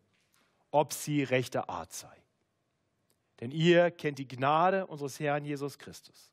ob 0.70 0.94
sie 0.94 1.24
rechter 1.24 1.68
Art 1.68 1.92
sei. 1.92 2.16
Denn 3.40 3.52
ihr 3.52 3.90
kennt 3.90 4.20
die 4.20 4.28
Gnade 4.28 4.86
unseres 4.86 5.20
Herrn 5.20 5.46
Jesus 5.46 5.80
Christus. 5.80 6.32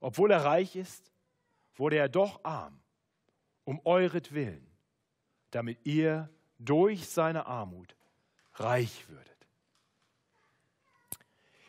Obwohl 0.00 0.30
er 0.30 0.44
reich 0.44 0.76
ist, 0.76 1.10
wurde 1.76 1.96
er 1.96 2.08
doch 2.08 2.40
arm, 2.44 2.80
um 3.64 3.80
euretwillen, 3.84 4.66
damit 5.50 5.84
ihr 5.84 6.30
durch 6.58 7.08
seine 7.08 7.46
Armut 7.46 7.94
reich 8.54 9.08
würdet. 9.08 9.36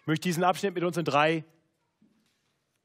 Ich 0.02 0.08
möchte 0.08 0.30
diesen 0.30 0.44
Abschnitt 0.44 0.74
mit 0.74 0.84
uns 0.84 0.98
in 0.98 1.06
drei 1.06 1.44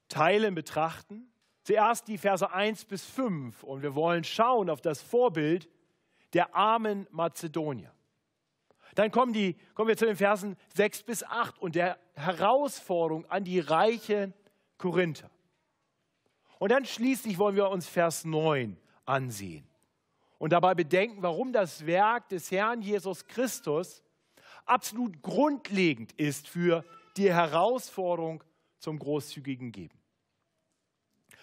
Teilen 0.08 0.54
betrachten. 0.54 1.32
Zuerst 1.62 2.08
die 2.08 2.18
Verse 2.18 2.50
1 2.50 2.84
bis 2.86 3.04
5 3.06 3.62
und 3.62 3.82
wir 3.82 3.94
wollen 3.94 4.24
schauen 4.24 4.68
auf 4.68 4.80
das 4.80 5.00
Vorbild 5.00 5.68
der 6.32 6.54
armen 6.54 7.06
Mazedonier. 7.10 7.94
Dann 8.94 9.10
kommen, 9.10 9.32
die, 9.32 9.54
kommen 9.74 9.88
wir 9.88 9.96
zu 9.96 10.04
den 10.04 10.16
Versen 10.16 10.56
6 10.74 11.04
bis 11.04 11.22
8 11.22 11.58
und 11.58 11.76
der 11.76 11.98
Herausforderung 12.14 13.24
an 13.26 13.44
die 13.44 13.60
reichen 13.60 14.34
Korinther. 14.76 15.30
Und 16.62 16.68
dann 16.68 16.84
schließlich 16.84 17.38
wollen 17.38 17.56
wir 17.56 17.70
uns 17.70 17.88
Vers 17.88 18.24
9 18.24 18.76
ansehen 19.04 19.66
und 20.38 20.52
dabei 20.52 20.76
bedenken, 20.76 21.20
warum 21.20 21.52
das 21.52 21.86
Werk 21.86 22.28
des 22.28 22.52
Herrn 22.52 22.82
Jesus 22.82 23.26
Christus 23.26 24.00
absolut 24.64 25.20
grundlegend 25.22 26.12
ist 26.12 26.46
für 26.46 26.84
die 27.16 27.32
Herausforderung 27.32 28.44
zum 28.78 29.00
großzügigen 29.00 29.72
Geben. 29.72 29.98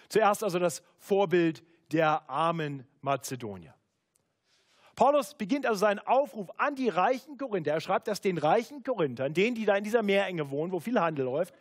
Zuerst 0.08 0.42
also 0.42 0.58
das 0.58 0.82
Vorbild 0.96 1.62
der 1.92 2.30
armen 2.30 2.86
Mazedonier. 3.02 3.74
Paulus 4.96 5.34
beginnt 5.34 5.66
also 5.66 5.80
seinen 5.80 5.98
Aufruf 5.98 6.48
an 6.56 6.76
die 6.76 6.88
reichen 6.88 7.36
Korinther. 7.36 7.74
Er 7.74 7.82
schreibt 7.82 8.08
das 8.08 8.22
den 8.22 8.38
reichen 8.38 8.84
Korinthern, 8.84 9.34
denen, 9.34 9.54
die 9.54 9.66
da 9.66 9.76
in 9.76 9.84
dieser 9.84 10.02
Meerenge 10.02 10.48
wohnen, 10.48 10.72
wo 10.72 10.80
viel 10.80 10.98
Handel 10.98 11.26
läuft 11.26 11.52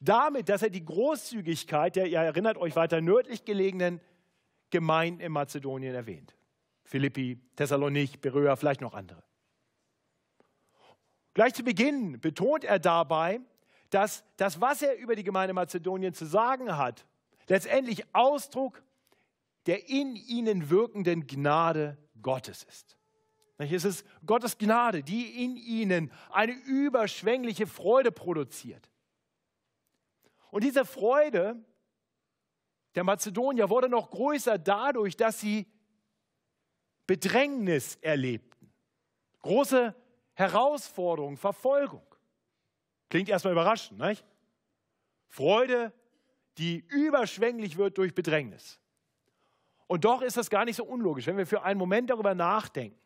damit, 0.00 0.48
dass 0.48 0.62
er 0.62 0.70
die 0.70 0.84
Großzügigkeit 0.84 1.96
der, 1.96 2.06
ihr 2.06 2.18
erinnert 2.18 2.56
euch 2.56 2.76
weiter 2.76 3.00
nördlich 3.00 3.44
gelegenen 3.44 4.00
Gemeinden 4.70 5.20
in 5.20 5.32
Mazedonien 5.32 5.94
erwähnt. 5.94 6.34
Philippi, 6.84 7.40
Thessalonich, 7.56 8.20
Beröa, 8.20 8.56
vielleicht 8.56 8.80
noch 8.80 8.94
andere. 8.94 9.22
Gleich 11.34 11.54
zu 11.54 11.64
Beginn 11.64 12.20
betont 12.20 12.64
er 12.64 12.78
dabei, 12.78 13.40
dass 13.90 14.24
das, 14.36 14.60
was 14.60 14.82
er 14.82 14.96
über 14.96 15.16
die 15.16 15.24
Gemeinde 15.24 15.54
Mazedonien 15.54 16.14
zu 16.14 16.26
sagen 16.26 16.76
hat, 16.76 17.06
letztendlich 17.48 18.04
Ausdruck 18.14 18.82
der 19.66 19.88
in 19.88 20.16
ihnen 20.16 20.70
wirkenden 20.70 21.26
Gnade 21.26 21.98
Gottes 22.22 22.64
ist. 22.64 22.96
Es 23.58 23.84
ist 23.84 24.06
Gottes 24.24 24.58
Gnade, 24.58 25.02
die 25.02 25.44
in 25.44 25.56
ihnen 25.56 26.12
eine 26.30 26.52
überschwängliche 26.52 27.66
Freude 27.66 28.12
produziert. 28.12 28.90
Und 30.50 30.64
diese 30.64 30.84
Freude 30.84 31.62
der 32.94 33.04
Mazedonier 33.04 33.68
wurde 33.68 33.88
noch 33.88 34.10
größer 34.10 34.58
dadurch, 34.58 35.16
dass 35.16 35.40
sie 35.40 35.66
Bedrängnis 37.06 37.96
erlebten. 37.96 38.72
Große 39.40 39.94
Herausforderung, 40.32 41.36
Verfolgung. 41.36 42.02
Klingt 43.08 43.28
erstmal 43.28 43.52
überraschend, 43.52 44.00
nicht? 44.00 44.24
Freude, 45.28 45.92
die 46.58 46.78
überschwänglich 46.88 47.76
wird 47.76 47.98
durch 47.98 48.14
Bedrängnis. 48.14 48.80
Und 49.86 50.04
doch 50.04 50.22
ist 50.22 50.36
das 50.36 50.50
gar 50.50 50.64
nicht 50.64 50.76
so 50.76 50.84
unlogisch, 50.84 51.26
wenn 51.26 51.36
wir 51.36 51.46
für 51.46 51.62
einen 51.62 51.78
Moment 51.78 52.10
darüber 52.10 52.34
nachdenken. 52.34 52.98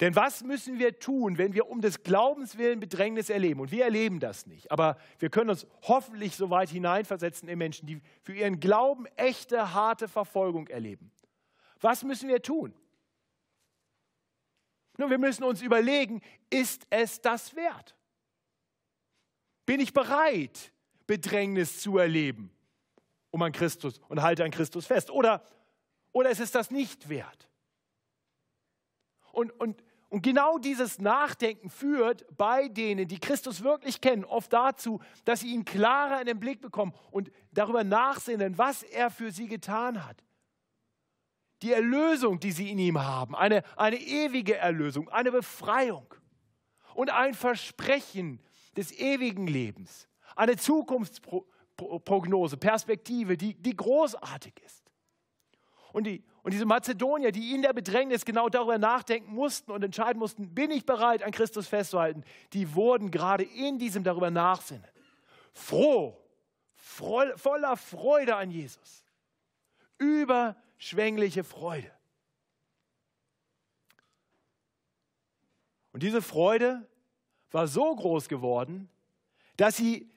Denn 0.00 0.16
was 0.16 0.42
müssen 0.42 0.78
wir 0.78 0.98
tun, 0.98 1.38
wenn 1.38 1.54
wir 1.54 1.68
um 1.68 1.80
des 1.80 2.02
Glaubens 2.02 2.58
willen 2.58 2.80
Bedrängnis 2.80 3.30
erleben? 3.30 3.60
Und 3.60 3.70
wir 3.70 3.84
erleben 3.84 4.18
das 4.18 4.46
nicht. 4.46 4.70
Aber 4.72 4.96
wir 5.18 5.30
können 5.30 5.50
uns 5.50 5.66
hoffentlich 5.82 6.36
so 6.36 6.50
weit 6.50 6.68
hineinversetzen 6.70 7.48
in 7.48 7.58
Menschen, 7.58 7.86
die 7.86 8.00
für 8.22 8.34
ihren 8.34 8.60
Glauben 8.60 9.06
echte, 9.16 9.72
harte 9.72 10.08
Verfolgung 10.08 10.66
erleben. 10.68 11.12
Was 11.80 12.02
müssen 12.02 12.28
wir 12.28 12.42
tun? 12.42 12.74
Nun, 14.96 15.10
wir 15.10 15.18
müssen 15.18 15.44
uns 15.44 15.62
überlegen, 15.62 16.20
ist 16.50 16.86
es 16.90 17.20
das 17.20 17.54
wert? 17.56 17.96
Bin 19.66 19.80
ich 19.80 19.92
bereit, 19.92 20.72
Bedrängnis 21.06 21.80
zu 21.80 21.98
erleben, 21.98 22.50
um 23.30 23.42
an 23.42 23.52
Christus 23.52 24.00
und 24.08 24.22
halte 24.22 24.44
an 24.44 24.50
Christus 24.50 24.86
fest? 24.86 25.10
Oder, 25.10 25.44
oder 26.12 26.30
ist 26.30 26.40
es 26.40 26.52
das 26.52 26.70
nicht 26.70 27.08
wert? 27.08 27.48
Und, 29.34 29.50
und, 29.60 29.82
und 30.08 30.22
genau 30.22 30.58
dieses 30.58 31.00
Nachdenken 31.00 31.68
führt 31.68 32.24
bei 32.36 32.68
denen, 32.68 33.08
die 33.08 33.18
Christus 33.18 33.64
wirklich 33.64 34.00
kennen, 34.00 34.24
oft 34.24 34.52
dazu, 34.52 35.00
dass 35.24 35.40
sie 35.40 35.48
ihn 35.48 35.64
klarer 35.64 36.20
in 36.20 36.26
den 36.26 36.38
Blick 36.38 36.60
bekommen 36.60 36.94
und 37.10 37.30
darüber 37.52 37.82
nachsinnen, 37.82 38.56
was 38.56 38.84
er 38.84 39.10
für 39.10 39.32
sie 39.32 39.48
getan 39.48 40.06
hat. 40.06 40.22
Die 41.62 41.72
Erlösung, 41.72 42.38
die 42.38 42.52
sie 42.52 42.70
in 42.70 42.78
ihm 42.78 43.02
haben, 43.02 43.34
eine, 43.34 43.64
eine 43.76 43.96
ewige 43.96 44.56
Erlösung, 44.56 45.08
eine 45.08 45.32
Befreiung 45.32 46.14
und 46.94 47.10
ein 47.10 47.34
Versprechen 47.34 48.40
des 48.76 48.92
ewigen 48.92 49.48
Lebens, 49.48 50.08
eine 50.36 50.56
Zukunftsprognose, 50.56 52.56
Perspektive, 52.56 53.36
die, 53.36 53.54
die 53.54 53.76
großartig 53.76 54.54
ist. 54.64 54.83
Und 55.94 56.08
die, 56.08 56.24
und 56.42 56.52
diese 56.52 56.66
Mazedonier, 56.66 57.30
die 57.30 57.54
in 57.54 57.62
der 57.62 57.72
Bedrängnis 57.72 58.24
genau 58.24 58.48
darüber 58.48 58.78
nachdenken 58.78 59.32
mussten 59.32 59.70
und 59.70 59.84
entscheiden 59.84 60.18
mussten, 60.18 60.52
bin 60.52 60.72
ich 60.72 60.84
bereit, 60.84 61.22
an 61.22 61.30
Christus 61.30 61.68
festzuhalten, 61.68 62.24
die 62.52 62.74
wurden 62.74 63.12
gerade 63.12 63.44
in 63.44 63.78
diesem 63.78 64.02
darüber 64.02 64.28
nachsinnen. 64.28 64.84
Froh, 65.52 66.20
voller 66.74 67.76
Freude 67.76 68.34
an 68.34 68.50
Jesus. 68.50 69.04
Überschwängliche 69.98 71.44
Freude. 71.44 71.92
Und 75.92 76.02
diese 76.02 76.22
Freude 76.22 76.88
war 77.52 77.68
so 77.68 77.94
groß 77.94 78.28
geworden, 78.28 78.88
dass 79.56 79.76
sie 79.76 80.10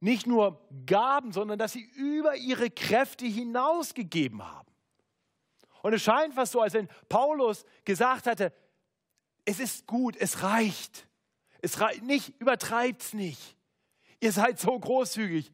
nicht 0.00 0.26
nur 0.26 0.66
gaben, 0.86 1.30
sondern 1.32 1.58
dass 1.58 1.74
sie 1.74 1.82
über 1.94 2.36
ihre 2.36 2.70
Kräfte 2.70 3.26
hinausgegeben 3.26 4.42
haben. 4.42 4.73
Und 5.84 5.92
es 5.92 6.02
scheint 6.02 6.32
fast 6.32 6.52
so, 6.52 6.62
als 6.62 6.72
wenn 6.72 6.88
Paulus 7.10 7.66
gesagt 7.84 8.26
hatte, 8.26 8.54
es 9.44 9.60
ist 9.60 9.86
gut, 9.86 10.16
es 10.16 10.42
reicht. 10.42 11.06
Es 11.60 11.78
reicht 11.78 12.02
nicht, 12.02 12.32
übertreibt 12.40 13.02
es 13.02 13.12
nicht. 13.12 13.54
Ihr 14.18 14.32
seid 14.32 14.58
so 14.58 14.78
großzügig. 14.78 15.52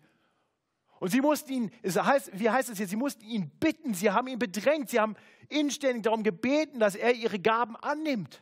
Und 1.00 1.10
sie 1.10 1.20
mussten 1.20 1.52
ihn, 1.52 1.70
es 1.82 2.00
heißt, 2.00 2.30
wie 2.38 2.48
heißt 2.48 2.68
es 2.68 2.78
jetzt, 2.78 2.90
sie 2.90 2.96
mussten 2.96 3.24
ihn 3.24 3.50
bitten, 3.58 3.92
sie 3.92 4.12
haben 4.12 4.28
ihn 4.28 4.38
bedrängt, 4.38 4.88
sie 4.88 5.00
haben 5.00 5.16
inständig 5.48 6.04
darum 6.04 6.22
gebeten, 6.22 6.78
dass 6.78 6.94
er 6.94 7.12
ihre 7.12 7.40
Gaben 7.40 7.74
annimmt. 7.74 8.40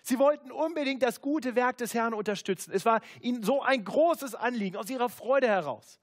Sie 0.00 0.20
wollten 0.20 0.52
unbedingt 0.52 1.02
das 1.02 1.20
gute 1.20 1.56
Werk 1.56 1.78
des 1.78 1.92
Herrn 1.92 2.14
unterstützen. 2.14 2.70
Es 2.72 2.84
war 2.84 3.00
ihnen 3.20 3.42
so 3.42 3.62
ein 3.62 3.82
großes 3.82 4.36
Anliegen 4.36 4.76
aus 4.76 4.90
ihrer 4.90 5.08
Freude 5.08 5.48
heraus. 5.48 5.98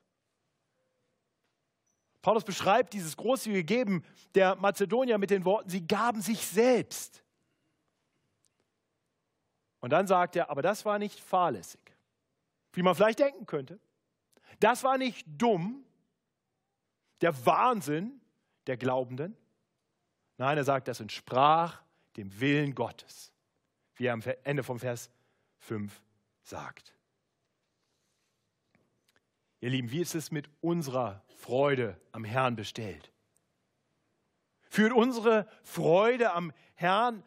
Paulus 2.24 2.46
beschreibt 2.46 2.94
dieses 2.94 3.18
großzügige 3.18 3.66
Geben 3.66 4.04
der 4.34 4.56
Mazedonier 4.56 5.18
mit 5.18 5.30
den 5.30 5.44
Worten, 5.44 5.70
sie 5.70 5.86
gaben 5.86 6.22
sich 6.22 6.48
selbst. 6.48 7.22
Und 9.82 9.92
dann 9.92 10.08
sagt 10.08 10.38
er, 10.38 10.50
aber 10.50 10.62
das 10.62 10.86
war 10.86 10.98
nicht 10.98 11.20
fahrlässig, 11.20 11.82
wie 12.72 12.82
man 12.82 12.96
vielleicht 12.96 13.20
denken 13.20 13.46
könnte. 13.46 13.78
Das 14.62 14.86
war 14.86 14.98
nicht 14.98 15.28
dumm, 15.28 15.84
der 17.20 17.46
Wahnsinn 17.46 18.22
der 18.68 18.78
Glaubenden. 18.78 19.36
Nein, 20.38 20.58
er 20.58 20.64
sagt, 20.64 20.88
das 20.88 21.02
entsprach 21.02 21.84
dem 22.16 22.40
Willen 22.40 22.74
Gottes, 22.74 23.34
wie 23.96 24.06
er 24.06 24.14
am 24.14 24.24
Ende 24.44 24.64
vom 24.64 24.80
Vers 24.80 25.12
5 25.58 26.02
sagt. 26.44 26.96
Ihr 29.60 29.72
Lieben, 29.72 29.92
wie 29.92 30.02
ist 30.02 30.16
es 30.16 30.32
mit 30.32 30.50
unserer 30.62 31.22
Freude 31.44 32.00
am 32.14 32.24
Herrn 32.24 32.56
bestellt? 32.56 33.12
Führt 34.70 34.94
unsere 34.94 35.46
Freude 35.62 36.32
am 36.32 36.54
Herrn 36.76 37.22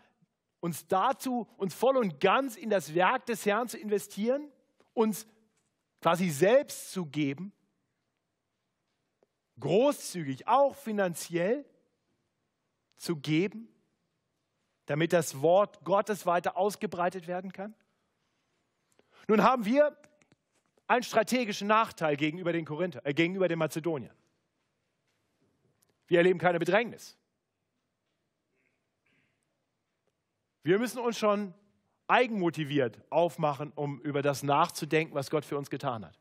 uns 0.61 0.87
dazu, 0.88 1.46
uns 1.58 1.75
voll 1.75 1.99
und 1.99 2.18
ganz 2.18 2.56
in 2.56 2.70
das 2.70 2.94
Werk 2.94 3.26
des 3.26 3.44
Herrn 3.44 3.68
zu 3.68 3.76
investieren, 3.76 4.50
uns 4.94 5.26
quasi 6.00 6.30
selbst 6.30 6.92
zu 6.92 7.04
geben, 7.04 7.52
großzügig, 9.61 10.49
auch 10.49 10.75
finanziell 10.75 11.66
zu 12.96 13.16
geben, 13.16 13.68
damit 14.87 15.12
das 15.12 15.42
Wort 15.42 15.85
Gottes 15.85 16.25
weiter 16.25 16.56
ausgebreitet 16.56 17.26
werden 17.26 17.52
kann? 17.52 17.75
Nun 19.28 19.42
haben 19.42 19.66
wir 19.66 19.94
einen 20.87 21.02
strategischen 21.02 21.69
Nachteil 21.69 22.16
gegenüber 22.16 22.52
den 22.52 22.64
Korinther, 22.64 23.00
äh, 23.05 23.14
gegenüber 23.14 23.49
den 23.49 23.59
Mazedoniern. 23.59 24.14
Wir 26.07 26.19
erleben 26.19 26.38
keine 26.38 26.59
Bedrängnis. 26.59 27.16
Wir 30.62 30.78
müssen 30.78 30.99
uns 30.99 31.19
schon 31.19 31.55
eigenmotiviert 32.09 33.00
aufmachen, 33.11 33.73
um 33.75 34.00
über 34.00 34.23
das 34.23 34.43
nachzudenken, 34.43 35.14
was 35.14 35.31
Gott 35.31 35.45
für 35.45 35.59
uns 35.59 35.71
getan 35.71 36.05
hat. 36.05 36.19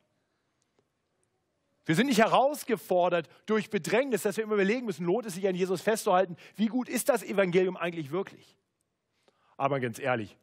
Wir 1.86 1.94
sind 1.94 2.08
nicht 2.08 2.20
herausgefordert 2.20 3.30
durch 3.46 3.70
Bedrängnis, 3.70 4.24
dass 4.24 4.38
wir 4.38 4.44
immer 4.44 4.56
überlegen 4.56 4.88
müssen, 4.88 5.06
lohnt 5.06 5.28
es 5.28 5.36
sich 5.36 5.48
an 5.48 5.54
Jesus 5.54 5.82
festzuhalten, 5.82 6.36
wie 6.56 6.66
gut 6.66 6.90
ist 6.90 7.10
das 7.10 7.22
Evangelium 7.22 7.78
eigentlich 7.78 8.12
wirklich? 8.12 8.58
Aber 9.56 9.80
ganz 9.80 10.00
ehrlich, 10.00 10.36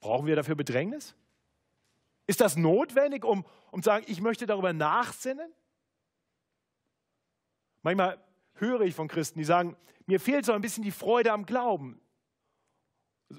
brauchen 0.00 0.26
wir 0.26 0.34
dafür 0.34 0.54
Bedrängnis? 0.54 1.14
Ist 2.26 2.40
das 2.40 2.56
notwendig, 2.56 3.24
um, 3.24 3.44
um 3.70 3.82
zu 3.82 3.86
sagen, 3.86 4.04
ich 4.08 4.20
möchte 4.20 4.46
darüber 4.46 4.72
nachsinnen? 4.72 5.52
Manchmal 7.82 8.22
höre 8.54 8.82
ich 8.82 8.94
von 8.94 9.08
Christen, 9.08 9.38
die 9.38 9.44
sagen, 9.44 9.76
mir 10.06 10.20
fehlt 10.20 10.44
so 10.44 10.52
ein 10.52 10.60
bisschen 10.60 10.84
die 10.84 10.90
Freude 10.90 11.32
am 11.32 11.46
Glauben. 11.46 12.00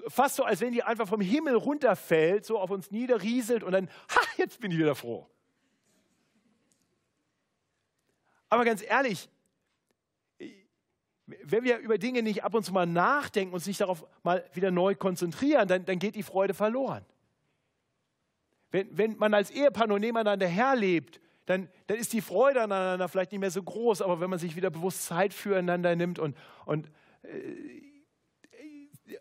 Fast 0.08 0.36
so, 0.36 0.44
als 0.44 0.60
wenn 0.60 0.72
die 0.72 0.82
einfach 0.82 1.08
vom 1.08 1.20
Himmel 1.20 1.54
runterfällt, 1.54 2.44
so 2.44 2.58
auf 2.58 2.70
uns 2.70 2.90
niederrieselt 2.90 3.62
und 3.62 3.72
dann, 3.72 3.88
ha, 4.10 4.20
jetzt 4.36 4.60
bin 4.60 4.70
ich 4.70 4.78
wieder 4.78 4.94
froh. 4.94 5.28
Aber 8.48 8.64
ganz 8.64 8.82
ehrlich, 8.82 9.28
wenn 11.26 11.64
wir 11.64 11.78
über 11.78 11.96
Dinge 11.96 12.22
nicht 12.22 12.44
ab 12.44 12.54
und 12.54 12.64
zu 12.64 12.72
mal 12.72 12.86
nachdenken, 12.86 13.54
uns 13.54 13.66
nicht 13.66 13.80
darauf 13.80 14.06
mal 14.22 14.48
wieder 14.52 14.70
neu 14.70 14.94
konzentrieren, 14.94 15.68
dann, 15.68 15.84
dann 15.84 15.98
geht 15.98 16.16
die 16.16 16.22
Freude 16.22 16.54
verloren. 16.54 17.04
Wenn, 18.74 18.98
wenn 18.98 19.16
man 19.18 19.32
als 19.34 19.52
Ehepaar 19.52 19.86
nur 19.86 20.00
nebeneinander 20.00 20.48
herlebt, 20.48 21.20
dann, 21.46 21.68
dann 21.86 21.96
ist 21.96 22.12
die 22.12 22.20
Freude 22.20 22.60
aneinander 22.60 23.08
vielleicht 23.08 23.30
nicht 23.30 23.40
mehr 23.40 23.52
so 23.52 23.62
groß, 23.62 24.02
aber 24.02 24.18
wenn 24.18 24.28
man 24.28 24.40
sich 24.40 24.56
wieder 24.56 24.68
bewusst 24.68 25.04
Zeit 25.04 25.32
füreinander 25.32 25.94
nimmt 25.94 26.18
und, 26.18 26.36
und 26.66 26.90
äh, 27.22 27.28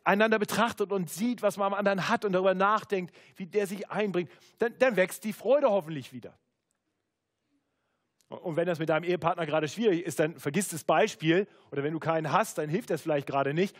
einander 0.04 0.40
betrachtet 0.40 0.92
und 0.92 1.08
sieht, 1.12 1.44
was 1.44 1.58
man 1.58 1.68
am 1.68 1.76
anderen 1.76 2.10
hat 2.10 2.26
und 2.26 2.34
darüber 2.34 2.56
nachdenkt, 2.56 3.16
wie 3.36 3.46
der 3.46 3.68
sich 3.68 3.92
einbringt, 3.92 4.32
dann, 4.58 4.74
dann 4.80 4.96
wächst 4.96 5.24
die 5.24 5.34
Freude 5.34 5.70
hoffentlich 5.70 6.14
wieder. 6.14 6.36
Und 8.30 8.56
wenn 8.56 8.66
das 8.66 8.80
mit 8.80 8.90
deinem 8.90 9.04
Ehepartner 9.04 9.46
gerade 9.46 9.68
schwierig 9.68 10.04
ist, 10.04 10.20
dann 10.20 10.40
vergiss 10.40 10.70
das 10.70 10.84
Beispiel. 10.84 11.48
Oder 11.72 11.84
wenn 11.84 11.94
du 11.94 12.00
keinen 12.00 12.32
hast, 12.32 12.58
dann 12.58 12.70
hilft 12.70 12.90
das 12.90 13.04
vielleicht 13.04 13.28
gerade 13.28 13.54
nicht. 13.54 13.76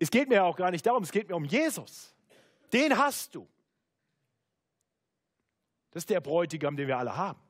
Es 0.00 0.10
geht 0.10 0.28
mir 0.28 0.36
ja 0.36 0.42
auch 0.42 0.56
gar 0.56 0.72
nicht 0.72 0.84
darum, 0.84 1.04
es 1.04 1.12
geht 1.12 1.28
mir 1.28 1.36
um 1.36 1.44
Jesus. 1.44 2.12
Den 2.72 2.98
hast 2.98 3.36
du. 3.36 3.46
Das 5.98 6.02
ist 6.02 6.10
der 6.10 6.20
Bräutigam, 6.20 6.76
den 6.76 6.86
wir 6.86 6.96
alle 6.96 7.16
haben. 7.16 7.40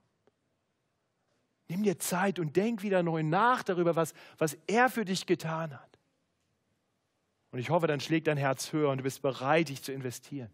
Nimm 1.69 1.83
dir 1.83 1.99
Zeit 1.99 2.38
und 2.38 2.57
denk 2.57 2.83
wieder 2.83 3.02
neu 3.02 3.23
nach 3.23 3.62
darüber, 3.62 3.95
was, 3.95 4.14
was 4.38 4.57
er 4.67 4.88
für 4.88 5.05
dich 5.05 5.26
getan 5.26 5.78
hat. 5.78 5.99
Und 7.50 7.59
ich 7.59 7.69
hoffe, 7.69 7.87
dann 7.87 8.00
schlägt 8.00 8.26
dein 8.26 8.38
Herz 8.38 8.73
höher 8.73 8.88
und 8.88 8.97
du 8.97 9.05
bist 9.05 9.21
bereit, 9.21 9.68
dich 9.68 9.83
zu 9.83 9.92
investieren. 9.92 10.51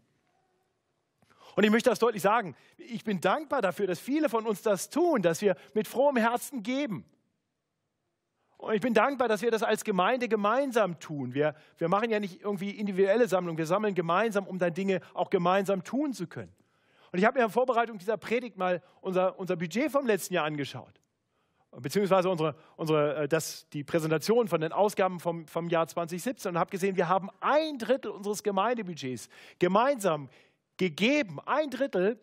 Und 1.54 1.62
ich 1.62 1.70
möchte 1.70 1.88
das 1.88 2.00
deutlich 2.00 2.20
sagen. 2.20 2.56
Ich 2.78 3.04
bin 3.04 3.20
dankbar 3.20 3.62
dafür, 3.62 3.86
dass 3.86 4.00
viele 4.00 4.28
von 4.28 4.44
uns 4.44 4.62
das 4.62 4.90
tun, 4.90 5.22
dass 5.22 5.40
wir 5.40 5.54
mit 5.72 5.86
frohem 5.86 6.16
Herzen 6.16 6.64
geben. 6.64 7.04
Und 8.56 8.74
ich 8.74 8.80
bin 8.80 8.92
dankbar, 8.92 9.28
dass 9.28 9.40
wir 9.40 9.52
das 9.52 9.62
als 9.62 9.84
Gemeinde 9.84 10.26
gemeinsam 10.28 10.98
tun. 10.98 11.32
Wir, 11.32 11.54
wir 11.78 11.88
machen 11.88 12.10
ja 12.10 12.18
nicht 12.18 12.40
irgendwie 12.40 12.70
individuelle 12.70 13.28
Sammlungen, 13.28 13.56
wir 13.56 13.66
sammeln 13.66 13.94
gemeinsam, 13.94 14.48
um 14.48 14.58
dann 14.58 14.74
Dinge 14.74 15.00
auch 15.12 15.30
gemeinsam 15.30 15.84
tun 15.84 16.12
zu 16.12 16.26
können. 16.26 16.52
Und 17.14 17.20
ich 17.20 17.26
habe 17.26 17.38
mir 17.38 17.44
in 17.44 17.50
Vorbereitung 17.52 17.96
dieser 17.96 18.16
Predigt 18.16 18.56
mal 18.56 18.82
unser, 19.00 19.38
unser 19.38 19.54
Budget 19.54 19.88
vom 19.88 20.04
letzten 20.04 20.34
Jahr 20.34 20.46
angeschaut 20.46 21.00
beziehungsweise 21.80 22.28
unsere, 22.28 22.56
unsere, 22.74 23.14
äh, 23.14 23.28
das, 23.28 23.68
die 23.68 23.84
Präsentation 23.84 24.48
von 24.48 24.60
den 24.60 24.72
Ausgaben 24.72 25.20
vom, 25.20 25.46
vom 25.46 25.68
Jahr 25.68 25.86
2017 25.86 26.50
und 26.50 26.58
habe 26.58 26.72
gesehen, 26.72 26.96
wir 26.96 27.08
haben 27.08 27.30
ein 27.38 27.78
Drittel 27.78 28.10
unseres 28.10 28.42
Gemeindebudgets 28.42 29.28
gemeinsam 29.60 30.28
gegeben, 30.76 31.38
ein 31.46 31.70
Drittel 31.70 32.18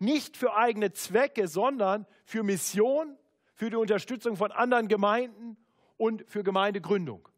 nicht 0.00 0.36
für 0.36 0.56
eigene 0.56 0.92
Zwecke, 0.92 1.46
sondern 1.46 2.04
für 2.24 2.42
Mission, 2.42 3.16
für 3.54 3.70
die 3.70 3.76
Unterstützung 3.76 4.36
von 4.36 4.50
anderen 4.50 4.88
Gemeinden 4.88 5.56
und 5.98 6.24
für 6.26 6.42
Gemeindegründung. 6.42 7.28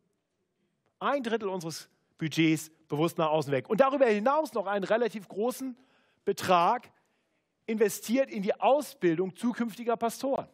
Ein 1.01 1.23
Drittel 1.23 1.51
unseres 1.51 1.91
Budgets 2.17 2.71
bewusst 2.89 3.19
nach 3.19 3.29
außen 3.29 3.53
weg. 3.53 3.69
Und 3.69 3.83
darüber 3.83 4.07
hinaus 4.07 4.55
noch 4.55 4.67
einen 4.67 4.85
relativ 4.85 5.29
großen 5.29 5.77
Betrag 6.25 6.91
investiert 7.67 8.31
in 8.31 8.43
die 8.43 8.55
Ausbildung 8.61 9.35
zukünftiger 9.37 9.97
Pastoren. 9.97 10.49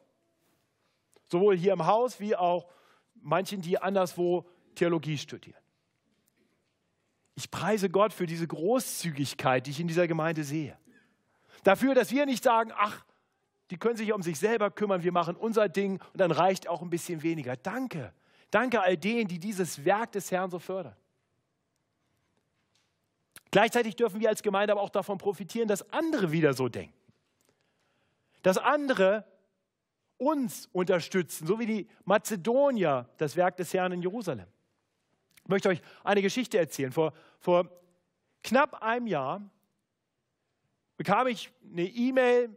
Sowohl 1.26 1.56
hier 1.56 1.72
im 1.72 1.86
Haus 1.86 2.20
wie 2.20 2.34
auch 2.36 2.68
manchen, 3.14 3.62
die 3.62 3.78
anderswo 3.78 4.46
Theologie 4.74 5.18
studieren. 5.18 5.60
Ich 7.34 7.50
preise 7.50 7.88
Gott 7.88 8.12
für 8.12 8.26
diese 8.26 8.46
Großzügigkeit, 8.46 9.66
die 9.66 9.70
ich 9.70 9.80
in 9.80 9.88
dieser 9.88 10.06
Gemeinde 10.06 10.44
sehe. 10.44 10.76
Dafür, 11.62 11.94
dass 11.94 12.10
wir 12.10 12.26
nicht 12.26 12.44
sagen, 12.44 12.72
ach, 12.74 13.04
die 13.70 13.76
können 13.76 13.96
sich 13.96 14.12
um 14.12 14.22
sich 14.22 14.38
selber 14.38 14.70
kümmern, 14.70 15.04
wir 15.04 15.12
machen 15.12 15.36
unser 15.36 15.68
Ding 15.68 16.00
und 16.12 16.20
dann 16.20 16.32
reicht 16.32 16.68
auch 16.68 16.82
ein 16.82 16.90
bisschen 16.90 17.22
weniger. 17.22 17.56
Danke. 17.56 18.12
Danke 18.50 18.82
all 18.82 18.96
denen, 18.96 19.28
die 19.28 19.38
dieses 19.38 19.84
Werk 19.84 20.12
des 20.12 20.30
Herrn 20.30 20.50
so 20.50 20.58
fördern. 20.58 20.96
Gleichzeitig 23.50 23.96
dürfen 23.96 24.20
wir 24.20 24.28
als 24.28 24.42
Gemeinde 24.42 24.72
aber 24.72 24.80
auch 24.80 24.90
davon 24.90 25.18
profitieren, 25.18 25.68
dass 25.68 25.90
andere 25.92 26.32
wieder 26.32 26.54
so 26.54 26.68
denken. 26.68 26.94
Dass 28.42 28.58
andere 28.58 29.24
uns 30.18 30.68
unterstützen, 30.72 31.46
so 31.46 31.58
wie 31.58 31.66
die 31.66 31.88
Mazedonier 32.04 33.08
das 33.16 33.36
Werk 33.36 33.56
des 33.56 33.72
Herrn 33.72 33.92
in 33.92 34.02
Jerusalem. 34.02 34.46
Ich 35.42 35.48
möchte 35.48 35.70
euch 35.70 35.80
eine 36.04 36.22
Geschichte 36.22 36.58
erzählen. 36.58 36.92
Vor, 36.92 37.12
vor 37.38 37.68
knapp 38.44 38.82
einem 38.82 39.06
Jahr 39.06 39.42
bekam 40.96 41.26
ich 41.26 41.50
eine 41.72 41.86
E-Mail 41.86 42.50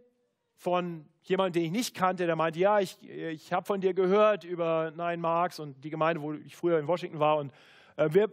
von 0.55 1.05
jemandem, 1.23 1.53
den 1.53 1.65
ich 1.67 1.71
nicht 1.71 1.95
kannte, 1.95 2.25
der 2.25 2.35
meinte, 2.35 2.59
ja, 2.59 2.79
ich, 2.79 3.01
ich 3.01 3.53
habe 3.53 3.65
von 3.65 3.81
dir 3.81 3.93
gehört 3.93 4.43
über 4.43 4.91
Nine 4.91 5.17
Marks 5.17 5.59
und 5.59 5.81
die 5.83 5.89
Gemeinde, 5.89 6.21
wo 6.21 6.33
ich 6.33 6.55
früher 6.55 6.79
in 6.79 6.87
Washington 6.87 7.19
war. 7.19 7.37
Und 7.37 7.53
äh, 7.95 8.09
wir, 8.11 8.29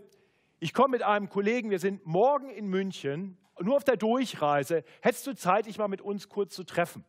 ich 0.61 0.75
komme 0.75 0.93
mit 0.93 1.03
einem 1.03 1.29
Kollegen, 1.29 1.71
wir 1.71 1.79
sind 1.79 2.07
morgen 2.07 2.51
in 2.51 2.69
München, 2.69 3.39
nur 3.61 3.77
auf 3.77 3.85
der 3.85 3.97
Durchreise. 3.97 4.85
Hättest 5.01 5.27
du 5.27 5.35
Zeit, 5.35 5.67
dich 5.67 5.79
mal 5.79 5.89
mit 5.89 6.03
uns 6.03 6.29
kurz 6.29 6.55
zu 6.55 6.65
treffen? 6.65 7.05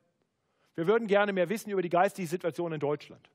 Wir 0.75 0.87
würden 0.87 1.07
gerne 1.07 1.33
mehr 1.33 1.49
wissen 1.49 1.69
über 1.69 1.81
die 1.81 1.89
geistige 1.89 2.27
Situation 2.27 2.71
in 2.71 2.79
Deutschland. 2.79 3.29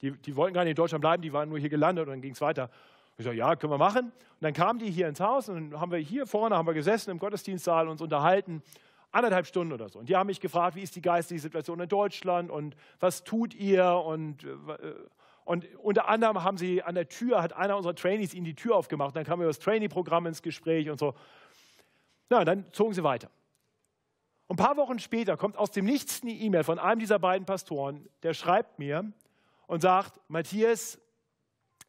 Die, 0.00 0.12
die 0.12 0.34
wollten 0.34 0.54
gar 0.54 0.64
nicht 0.64 0.70
in 0.70 0.76
Deutschland 0.76 1.02
bleiben, 1.02 1.22
die 1.22 1.32
waren 1.32 1.50
nur 1.50 1.58
hier 1.58 1.68
gelandet 1.68 2.06
und 2.06 2.10
dann 2.10 2.22
ging 2.22 2.32
es 2.32 2.40
weiter. 2.40 2.70
Ich 3.18 3.24
sage, 3.24 3.36
ja, 3.36 3.54
können 3.54 3.72
wir 3.72 3.78
machen. 3.78 4.06
Und 4.06 4.40
dann 4.40 4.54
kamen 4.54 4.78
die 4.78 4.90
hier 4.90 5.08
ins 5.08 5.20
Haus 5.20 5.50
und 5.50 5.72
dann 5.72 5.80
haben 5.80 5.92
wir 5.92 5.98
hier 5.98 6.26
vorne 6.26 6.56
haben 6.56 6.66
wir 6.66 6.72
gesessen 6.72 7.10
im 7.10 7.18
Gottesdienstsaal 7.18 7.86
uns 7.86 8.00
unterhalten, 8.00 8.62
anderthalb 9.12 9.46
Stunden 9.46 9.74
oder 9.74 9.90
so. 9.90 9.98
Und 9.98 10.08
die 10.08 10.16
haben 10.16 10.28
mich 10.28 10.40
gefragt, 10.40 10.74
wie 10.74 10.82
ist 10.82 10.96
die 10.96 11.02
geistige 11.02 11.38
Situation 11.38 11.80
in 11.80 11.88
Deutschland 11.88 12.50
und 12.50 12.76
was 12.98 13.24
tut 13.24 13.54
ihr 13.54 13.92
und 13.92 14.44
äh, 14.44 14.94
und 15.50 15.66
unter 15.78 16.06
anderem 16.08 16.44
haben 16.44 16.58
sie 16.58 16.80
an 16.80 16.94
der 16.94 17.08
Tür, 17.08 17.42
hat 17.42 17.54
einer 17.54 17.76
unserer 17.76 17.96
Trainees 17.96 18.34
ihnen 18.34 18.44
die 18.44 18.54
Tür 18.54 18.76
aufgemacht. 18.76 19.16
Dann 19.16 19.24
kamen 19.24 19.40
wir 19.40 19.46
über 19.46 19.52
das 19.52 19.58
Trainee-Programm 19.58 20.26
ins 20.26 20.42
Gespräch 20.42 20.88
und 20.88 21.00
so. 21.00 21.12
Na, 22.28 22.44
dann 22.44 22.66
zogen 22.70 22.94
sie 22.94 23.02
weiter. 23.02 23.32
Ein 24.48 24.54
paar 24.54 24.76
Wochen 24.76 25.00
später 25.00 25.36
kommt 25.36 25.56
aus 25.56 25.72
dem 25.72 25.86
Nichts 25.86 26.22
eine 26.22 26.30
E-Mail 26.30 26.62
von 26.62 26.78
einem 26.78 27.00
dieser 27.00 27.18
beiden 27.18 27.46
Pastoren, 27.46 28.08
der 28.22 28.32
schreibt 28.32 28.78
mir 28.78 29.12
und 29.66 29.80
sagt, 29.82 30.20
Matthias, 30.28 31.00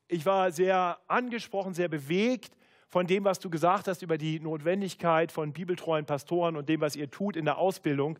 ich 0.07 0.25
war 0.25 0.51
sehr 0.51 0.97
angesprochen, 1.07 1.75
sehr 1.75 1.87
bewegt 1.87 2.57
von 2.87 3.05
dem, 3.05 3.25
was 3.25 3.37
du 3.37 3.51
gesagt 3.51 3.87
hast 3.87 4.01
über 4.01 4.17
die 4.17 4.39
Notwendigkeit 4.39 5.31
von 5.31 5.53
bibeltreuen 5.53 6.07
Pastoren 6.07 6.55
und 6.55 6.67
dem, 6.67 6.81
was 6.81 6.95
ihr 6.95 7.11
tut 7.11 7.35
in 7.35 7.45
der 7.45 7.59
Ausbildung. 7.59 8.17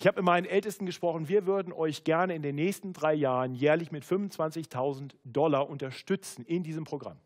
Ich 0.00 0.06
habe 0.06 0.22
mit 0.22 0.24
meinen 0.24 0.46
Ältesten 0.46 0.86
gesprochen, 0.86 1.28
wir 1.28 1.44
würden 1.44 1.74
euch 1.74 2.04
gerne 2.04 2.34
in 2.34 2.40
den 2.40 2.54
nächsten 2.54 2.94
drei 2.94 3.12
Jahren 3.12 3.54
jährlich 3.54 3.92
mit 3.92 4.02
25.000 4.02 5.14
Dollar 5.24 5.68
unterstützen 5.68 6.42
in 6.46 6.62
diesem 6.62 6.84
Programm. 6.84 7.18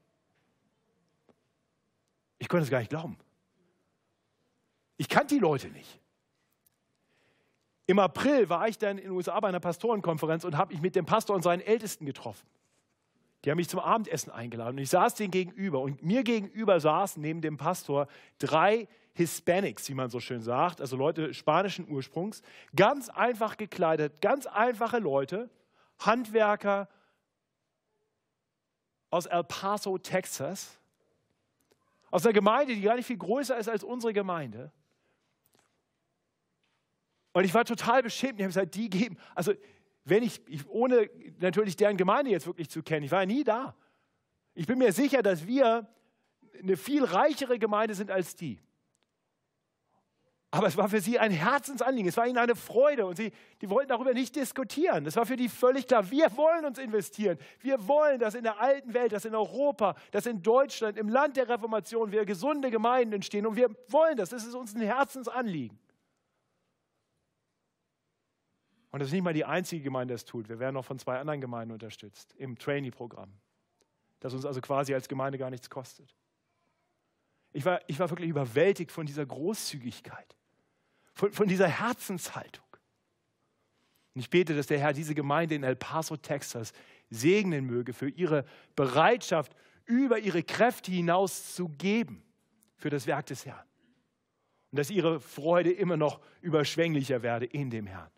Ich 2.38 2.48
konnte 2.48 2.64
es 2.64 2.70
gar 2.70 2.80
nicht 2.80 2.90
glauben. 2.90 3.16
Ich 4.96 5.08
kannte 5.08 5.36
die 5.36 5.40
Leute 5.40 5.68
nicht. 5.68 6.00
Im 7.86 8.00
April 8.00 8.48
war 8.48 8.66
ich 8.66 8.76
dann 8.76 8.98
in 8.98 9.04
den 9.04 9.12
USA 9.12 9.38
bei 9.38 9.48
einer 9.48 9.60
Pastorenkonferenz 9.60 10.42
und 10.42 10.56
habe 10.56 10.72
mich 10.72 10.82
mit 10.82 10.96
dem 10.96 11.06
Pastor 11.06 11.36
und 11.36 11.42
seinen 11.42 11.60
Ältesten 11.60 12.06
getroffen. 12.06 12.44
Die 13.44 13.50
haben 13.50 13.56
mich 13.56 13.68
zum 13.68 13.80
Abendessen 13.80 14.30
eingeladen. 14.30 14.76
Und 14.76 14.82
ich 14.82 14.90
saß 14.90 15.14
denen 15.16 15.30
gegenüber. 15.30 15.80
Und 15.80 16.02
mir 16.02 16.24
gegenüber 16.24 16.80
saßen 16.80 17.20
neben 17.20 17.42
dem 17.42 17.58
Pastor 17.58 18.08
drei 18.38 18.88
Hispanics, 19.12 19.88
wie 19.88 19.94
man 19.94 20.08
so 20.08 20.18
schön 20.18 20.42
sagt, 20.42 20.80
also 20.80 20.96
Leute 20.96 21.34
spanischen 21.34 21.88
Ursprungs, 21.88 22.42
ganz 22.74 23.10
einfach 23.10 23.56
gekleidet, 23.56 24.20
ganz 24.20 24.46
einfache 24.46 24.98
Leute, 24.98 25.50
Handwerker 26.00 26.88
aus 29.10 29.26
El 29.26 29.44
Paso, 29.44 29.98
Texas, 29.98 30.80
aus 32.10 32.24
einer 32.24 32.32
Gemeinde, 32.32 32.74
die 32.74 32.80
gar 32.80 32.96
nicht 32.96 33.06
viel 33.06 33.18
größer 33.18 33.56
ist 33.58 33.68
als 33.68 33.84
unsere 33.84 34.12
Gemeinde. 34.12 34.72
Und 37.32 37.44
ich 37.44 37.52
war 37.52 37.64
total 37.64 38.02
beschämt. 38.02 38.38
Ich 38.38 38.44
habe 38.44 38.48
gesagt, 38.48 38.74
die 38.74 38.88
geben, 38.88 39.18
also 39.34 39.52
wenn 40.04 40.22
ich, 40.22 40.40
ich, 40.48 40.68
ohne 40.68 41.08
natürlich 41.40 41.76
deren 41.76 41.96
Gemeinde 41.96 42.30
jetzt 42.30 42.46
wirklich 42.46 42.68
zu 42.68 42.82
kennen, 42.82 43.04
ich 43.04 43.10
war 43.10 43.20
ja 43.20 43.26
nie 43.26 43.44
da. 43.44 43.74
Ich 44.54 44.66
bin 44.66 44.78
mir 44.78 44.92
sicher, 44.92 45.22
dass 45.22 45.46
wir 45.46 45.88
eine 46.62 46.76
viel 46.76 47.04
reichere 47.04 47.58
Gemeinde 47.58 47.94
sind 47.94 48.10
als 48.10 48.36
die. 48.36 48.60
Aber 50.50 50.68
es 50.68 50.76
war 50.76 50.88
für 50.88 51.00
sie 51.00 51.18
ein 51.18 51.32
Herzensanliegen, 51.32 52.08
es 52.08 52.16
war 52.16 52.28
ihnen 52.28 52.38
eine 52.38 52.54
Freude 52.54 53.06
und 53.06 53.16
sie 53.16 53.32
die 53.60 53.68
wollten 53.68 53.88
darüber 53.88 54.14
nicht 54.14 54.36
diskutieren. 54.36 55.04
Das 55.04 55.16
war 55.16 55.26
für 55.26 55.34
die 55.34 55.48
völlig 55.48 55.88
klar, 55.88 56.08
wir 56.12 56.36
wollen 56.36 56.64
uns 56.64 56.78
investieren. 56.78 57.38
Wir 57.58 57.88
wollen, 57.88 58.20
dass 58.20 58.36
in 58.36 58.44
der 58.44 58.60
alten 58.60 58.94
Welt, 58.94 59.10
dass 59.10 59.24
in 59.24 59.34
Europa, 59.34 59.96
dass 60.12 60.26
in 60.26 60.42
Deutschland, 60.42 60.96
im 60.96 61.08
Land 61.08 61.36
der 61.36 61.48
Reformation 61.48 62.12
wir 62.12 62.24
gesunde 62.24 62.70
Gemeinden 62.70 63.14
entstehen 63.14 63.46
und 63.46 63.56
wir 63.56 63.68
wollen 63.88 64.16
das. 64.16 64.30
Das 64.30 64.44
ist 64.44 64.54
uns 64.54 64.76
ein 64.76 64.82
Herzensanliegen. 64.82 65.76
Und 68.94 69.00
das 69.00 69.08
ist 69.08 69.12
nicht 69.12 69.24
mal 69.24 69.34
die 69.34 69.44
einzige 69.44 69.82
Gemeinde, 69.82 70.14
die 70.14 70.14
das 70.14 70.24
tut. 70.24 70.48
Wir 70.48 70.60
werden 70.60 70.74
noch 70.74 70.84
von 70.84 71.00
zwei 71.00 71.18
anderen 71.18 71.40
Gemeinden 71.40 71.72
unterstützt 71.72 72.32
im 72.38 72.56
Trainee-Programm, 72.56 73.28
das 74.20 74.34
uns 74.34 74.46
also 74.46 74.60
quasi 74.60 74.94
als 74.94 75.08
Gemeinde 75.08 75.36
gar 75.36 75.50
nichts 75.50 75.68
kostet. 75.68 76.14
Ich 77.52 77.64
war, 77.64 77.80
ich 77.88 77.98
war 77.98 78.08
wirklich 78.08 78.30
überwältigt 78.30 78.92
von 78.92 79.04
dieser 79.04 79.26
Großzügigkeit, 79.26 80.36
von, 81.12 81.32
von 81.32 81.48
dieser 81.48 81.66
Herzenshaltung. 81.66 82.64
Und 84.14 84.20
ich 84.20 84.30
bete, 84.30 84.54
dass 84.54 84.68
der 84.68 84.78
Herr 84.78 84.92
diese 84.92 85.16
Gemeinde 85.16 85.56
in 85.56 85.64
El 85.64 85.74
Paso, 85.74 86.16
Texas 86.16 86.72
segnen 87.10 87.66
möge 87.66 87.94
für 87.94 88.10
ihre 88.10 88.44
Bereitschaft, 88.76 89.56
über 89.86 90.20
ihre 90.20 90.44
Kräfte 90.44 90.92
hinaus 90.92 91.56
zu 91.56 91.68
geben 91.68 92.22
für 92.76 92.90
das 92.90 93.08
Werk 93.08 93.26
des 93.26 93.44
Herrn. 93.44 93.66
Und 94.70 94.78
dass 94.78 94.88
ihre 94.88 95.18
Freude 95.18 95.72
immer 95.72 95.96
noch 95.96 96.20
überschwänglicher 96.42 97.22
werde 97.22 97.46
in 97.46 97.70
dem 97.70 97.88
Herrn. 97.88 98.12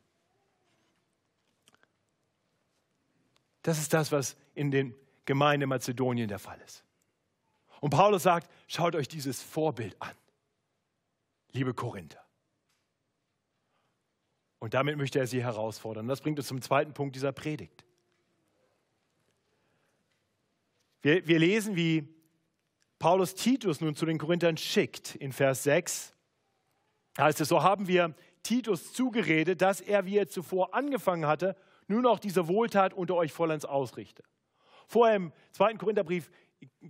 Das 3.67 3.81
ist 3.81 3.93
das, 3.93 4.13
was 4.13 4.37
in 4.55 4.71
den 4.71 4.95
Gemeinden 5.25 5.69
Mazedonien 5.69 6.29
der 6.29 6.39
Fall 6.39 6.61
ist. 6.65 6.85
Und 7.81 7.91
Paulus 7.91 8.23
sagt, 8.23 8.49
schaut 8.69 8.95
euch 8.95 9.09
dieses 9.09 9.43
Vorbild 9.43 10.01
an, 10.01 10.15
liebe 11.51 11.75
Korinther. 11.75 12.25
Und 14.61 14.75
damit 14.75 14.97
möchte 14.97 15.19
er 15.19 15.27
sie 15.27 15.43
herausfordern. 15.43 16.07
Das 16.07 16.21
bringt 16.21 16.39
uns 16.39 16.47
zum 16.47 16.63
zweiten 16.63 16.95
Punkt 16.95 17.17
dieser 17.17 17.33
Predigt. 17.33 17.85
Wir, 21.03 21.27
wir 21.27 21.41
lesen, 21.41 21.75
wie 21.75 22.07
Paulus 23.01 23.35
Titus 23.35 23.81
nun 23.81 23.97
zu 23.97 24.07
den 24.07 24.19
Korinthern 24.19 24.57
schickt. 24.57 25.17
In 25.17 25.33
Vers 25.33 25.65
6 25.65 26.15
heißt 27.19 27.41
es, 27.41 27.49
so 27.49 27.65
haben 27.65 27.89
wir 27.89 28.15
Titus 28.45 28.93
zugeredet, 28.93 29.61
dass 29.61 29.81
er, 29.81 30.07
wie 30.07 30.19
er 30.19 30.29
zuvor 30.29 30.73
angefangen 30.73 31.27
hatte, 31.27 31.57
nun 31.89 32.07
auch 32.07 32.19
diese 32.19 32.49
Wohltat 32.49 32.95
unter 32.95 33.15
euch 33.15 33.33
vollends 33.33 33.65
ausrichte. 33.65 34.23
Vorher 34.87 35.17
im 35.17 35.33
zweiten 35.53 35.79
Korintherbrief 35.79 36.31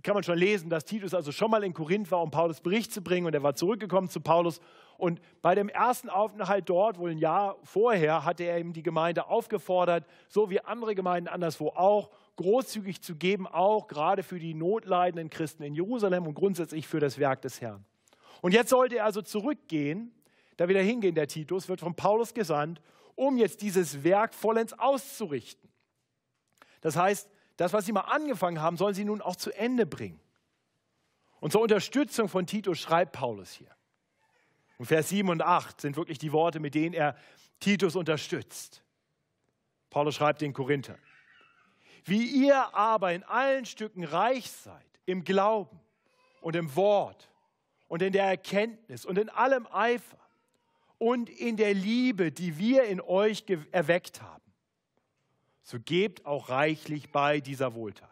kann 0.03 0.13
man 0.13 0.23
schon 0.23 0.37
lesen, 0.37 0.69
dass 0.69 0.85
Titus 0.85 1.13
also 1.13 1.31
schon 1.31 1.51
mal 1.51 1.63
in 1.63 1.73
Korinth 1.73 2.09
war, 2.11 2.21
um 2.21 2.31
Paulus 2.31 2.61
Bericht 2.61 2.91
zu 2.91 3.01
bringen 3.01 3.25
und 3.25 3.33
er 3.33 3.43
war 3.43 3.55
zurückgekommen 3.55 4.09
zu 4.09 4.21
Paulus. 4.21 4.61
Und 4.97 5.19
bei 5.41 5.55
dem 5.55 5.69
ersten 5.69 6.09
Aufenthalt 6.09 6.69
dort, 6.69 6.97
wohl 6.97 7.11
ein 7.11 7.17
Jahr 7.17 7.57
vorher, 7.63 8.23
hatte 8.23 8.43
er 8.43 8.59
ihm 8.59 8.73
die 8.73 8.83
Gemeinde 8.83 9.27
aufgefordert, 9.27 10.05
so 10.29 10.49
wie 10.49 10.61
andere 10.61 10.95
Gemeinden 10.95 11.27
anderswo 11.27 11.69
auch, 11.69 12.09
großzügig 12.37 13.01
zu 13.01 13.15
geben, 13.15 13.47
auch 13.47 13.87
gerade 13.87 14.23
für 14.23 14.39
die 14.39 14.53
notleidenden 14.53 15.29
Christen 15.29 15.63
in 15.63 15.73
Jerusalem 15.73 16.27
und 16.27 16.35
grundsätzlich 16.35 16.87
für 16.87 16.99
das 16.99 17.17
Werk 17.17 17.41
des 17.41 17.61
Herrn. 17.61 17.83
Und 18.41 18.53
jetzt 18.53 18.69
sollte 18.69 18.97
er 18.97 19.05
also 19.05 19.21
zurückgehen, 19.21 20.11
da 20.55 20.67
wieder 20.67 20.81
hingehen, 20.81 21.15
der 21.15 21.27
Titus, 21.27 21.67
wird 21.67 21.79
von 21.79 21.95
Paulus 21.95 22.33
gesandt 22.33 22.81
um 23.17 23.37
jetzt 23.37 23.61
dieses 23.61 24.03
Werk 24.03 24.33
vollends 24.33 24.71
auszurichten. 24.73 25.69
Das 26.81 26.95
heißt, 26.95 27.27
das, 27.57 27.73
was 27.73 27.85
sie 27.85 27.91
mal 27.91 28.01
angefangen 28.01 28.61
haben, 28.61 28.77
sollen 28.77 28.93
sie 28.93 29.03
nun 29.03 29.21
auch 29.21 29.35
zu 29.35 29.51
Ende 29.51 29.85
bringen. 29.85 30.21
Und 31.39 31.51
zur 31.51 31.61
Unterstützung 31.61 32.29
von 32.29 32.45
Titus 32.45 32.79
schreibt 32.79 33.13
Paulus 33.13 33.51
hier. 33.51 33.75
Und 34.77 34.85
Vers 34.85 35.09
7 35.09 35.27
und 35.29 35.41
8 35.41 35.81
sind 35.81 35.97
wirklich 35.97 36.19
die 36.19 36.31
Worte, 36.31 36.59
mit 36.59 36.75
denen 36.75 36.93
er 36.93 37.17
Titus 37.59 37.95
unterstützt. 37.95 38.83
Paulus 39.89 40.15
schreibt 40.15 40.41
den 40.41 40.53
Korinther. 40.53 40.97
Wie 42.05 42.25
ihr 42.25 42.75
aber 42.75 43.13
in 43.13 43.23
allen 43.23 43.65
Stücken 43.65 44.03
reich 44.03 44.49
seid, 44.51 44.85
im 45.05 45.23
Glauben 45.23 45.79
und 46.41 46.55
im 46.55 46.75
Wort 46.75 47.29
und 47.87 48.03
in 48.03 48.13
der 48.13 48.25
Erkenntnis 48.25 49.05
und 49.05 49.17
in 49.17 49.29
allem 49.29 49.67
Eifer, 49.71 50.19
und 50.97 51.29
in 51.29 51.57
der 51.57 51.73
Liebe, 51.73 52.31
die 52.31 52.57
wir 52.57 52.85
in 52.85 53.01
euch 53.01 53.45
erweckt 53.71 54.21
haben. 54.21 54.43
So 55.63 55.79
gebt 55.79 56.25
auch 56.25 56.49
reichlich 56.49 57.11
bei 57.11 57.39
dieser 57.39 57.73
Wohltat. 57.73 58.09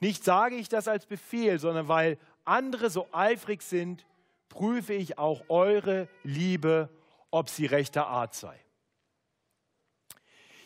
Nicht 0.00 0.24
sage 0.24 0.56
ich 0.56 0.68
das 0.68 0.88
als 0.88 1.06
Befehl, 1.06 1.58
sondern 1.58 1.88
weil 1.88 2.18
andere 2.44 2.90
so 2.90 3.08
eifrig 3.12 3.62
sind, 3.62 4.06
prüfe 4.48 4.94
ich 4.94 5.18
auch 5.18 5.48
eure 5.48 6.08
Liebe, 6.22 6.88
ob 7.30 7.48
sie 7.48 7.66
rechter 7.66 8.06
Art 8.06 8.34
sei. 8.34 8.58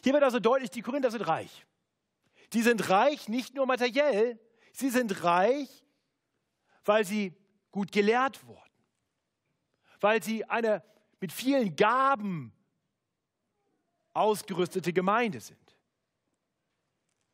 Hier 0.03 0.13
wird 0.13 0.23
also 0.23 0.39
deutlich, 0.39 0.71
die 0.71 0.83
Korinther 0.83 1.11
sind 1.11 1.27
reich. 1.27 1.65
Die 2.53 2.63
sind 2.63 2.89
reich 2.89 3.29
nicht 3.29 3.55
nur 3.55 3.67
materiell, 3.67 4.39
sie 4.73 4.91
sind 4.91 5.25
reich, 5.25 5.85
weil 6.85 7.05
sie 7.05 7.35
gut 7.71 7.93
gelehrt 7.93 8.47
wurden 8.47 8.68
weil 10.01 10.23
sie 10.23 10.45
eine 10.45 10.83
mit 11.21 11.33
vielen 11.33 11.77
Gaben 11.77 12.53
ausgerüstete 14.15 14.93
Gemeinde 14.93 15.41
sind. 15.41 15.59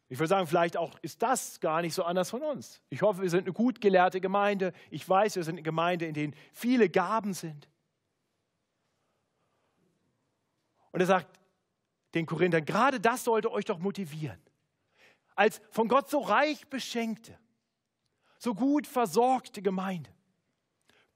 Ich 0.09 0.19
würde 0.19 0.29
sagen, 0.29 0.47
vielleicht 0.47 0.77
auch 0.77 0.99
ist 1.01 1.23
das 1.23 1.61
gar 1.61 1.81
nicht 1.81 1.95
so 1.95 2.05
anders 2.05 2.31
von 2.31 2.43
uns. 2.43 2.81
Ich 2.91 3.03
hoffe, 3.03 3.23
wir 3.23 3.31
sind 3.31 3.45
eine 3.45 3.53
gut 3.53 3.81
gelehrte 3.81 4.21
Gemeinde. 4.21 4.73
Ich 4.91 5.09
weiß, 5.09 5.37
wir 5.37 5.45
sind 5.45 5.55
eine 5.55 5.63
Gemeinde, 5.63 6.07
in 6.07 6.15
denen 6.15 6.35
viele 6.53 6.89
Gaben 6.89 7.33
sind. 7.35 7.69
Und 10.93 11.01
er 11.01 11.07
sagt 11.07 11.41
den 12.15 12.27
Korinthern, 12.27 12.65
gerade 12.65 13.01
das 13.01 13.25
sollte 13.25 13.51
euch 13.51 13.65
doch 13.65 13.79
motivieren. 13.79 14.41
Als 15.35 15.61
von 15.71 15.89
Gott 15.89 16.09
so 16.09 16.21
reich 16.21 16.69
beschenkte, 16.69 17.37
so 18.39 18.55
gut 18.55 18.87
versorgte 18.87 19.63
Gemeinde 19.63 20.11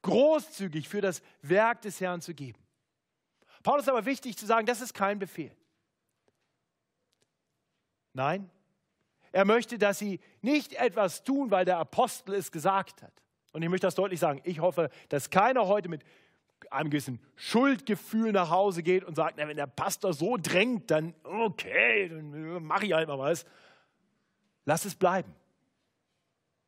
großzügig 0.09 0.89
für 0.89 1.01
das 1.01 1.23
Werk 1.43 1.83
des 1.83 2.01
Herrn 2.01 2.21
zu 2.21 2.35
geben. 2.35 2.59
Paulus 3.63 3.83
ist 3.83 3.89
aber 3.89 4.07
wichtig 4.07 4.37
zu 4.37 4.47
sagen, 4.47 4.67
das 4.67 4.81
ist 4.81 4.95
kein 4.95 5.19
Befehl. 5.19 5.55
Nein, 8.13 8.51
er 9.33 9.45
möchte, 9.45 9.79
dass 9.79 9.99
sie 9.99 10.21
nicht 10.41 10.73
etwas 10.75 11.23
tun, 11.23 11.51
weil 11.51 11.65
der 11.65 11.79
Apostel 11.79 12.35
es 12.35 12.51
gesagt 12.51 13.03
hat. 13.03 13.13
Und 13.53 13.63
ich 13.63 13.69
möchte 13.69 13.87
das 13.87 13.95
deutlich 13.95 14.21
sagen. 14.21 14.41
Ich 14.45 14.61
hoffe, 14.61 14.91
dass 15.09 15.31
keiner 15.31 15.67
heute 15.67 15.89
mit 15.89 16.03
einem 16.71 16.91
gewissen 16.91 17.21
Schuldgefühl 17.37 18.33
nach 18.33 18.51
Hause 18.51 18.83
geht 18.83 19.05
und 19.05 19.15
sagt, 19.15 19.37
na, 19.37 19.47
wenn 19.47 19.57
der 19.57 19.67
Pastor 19.67 20.13
so 20.13 20.37
drängt, 20.37 20.91
dann 20.91 21.15
okay, 21.23 22.09
dann 22.09 22.63
mache 22.65 22.87
ich 22.87 22.93
halt 22.93 23.09
mal 23.09 23.19
was. 23.19 23.47
Lass 24.65 24.85
es 24.85 24.95
bleiben. 24.95 25.35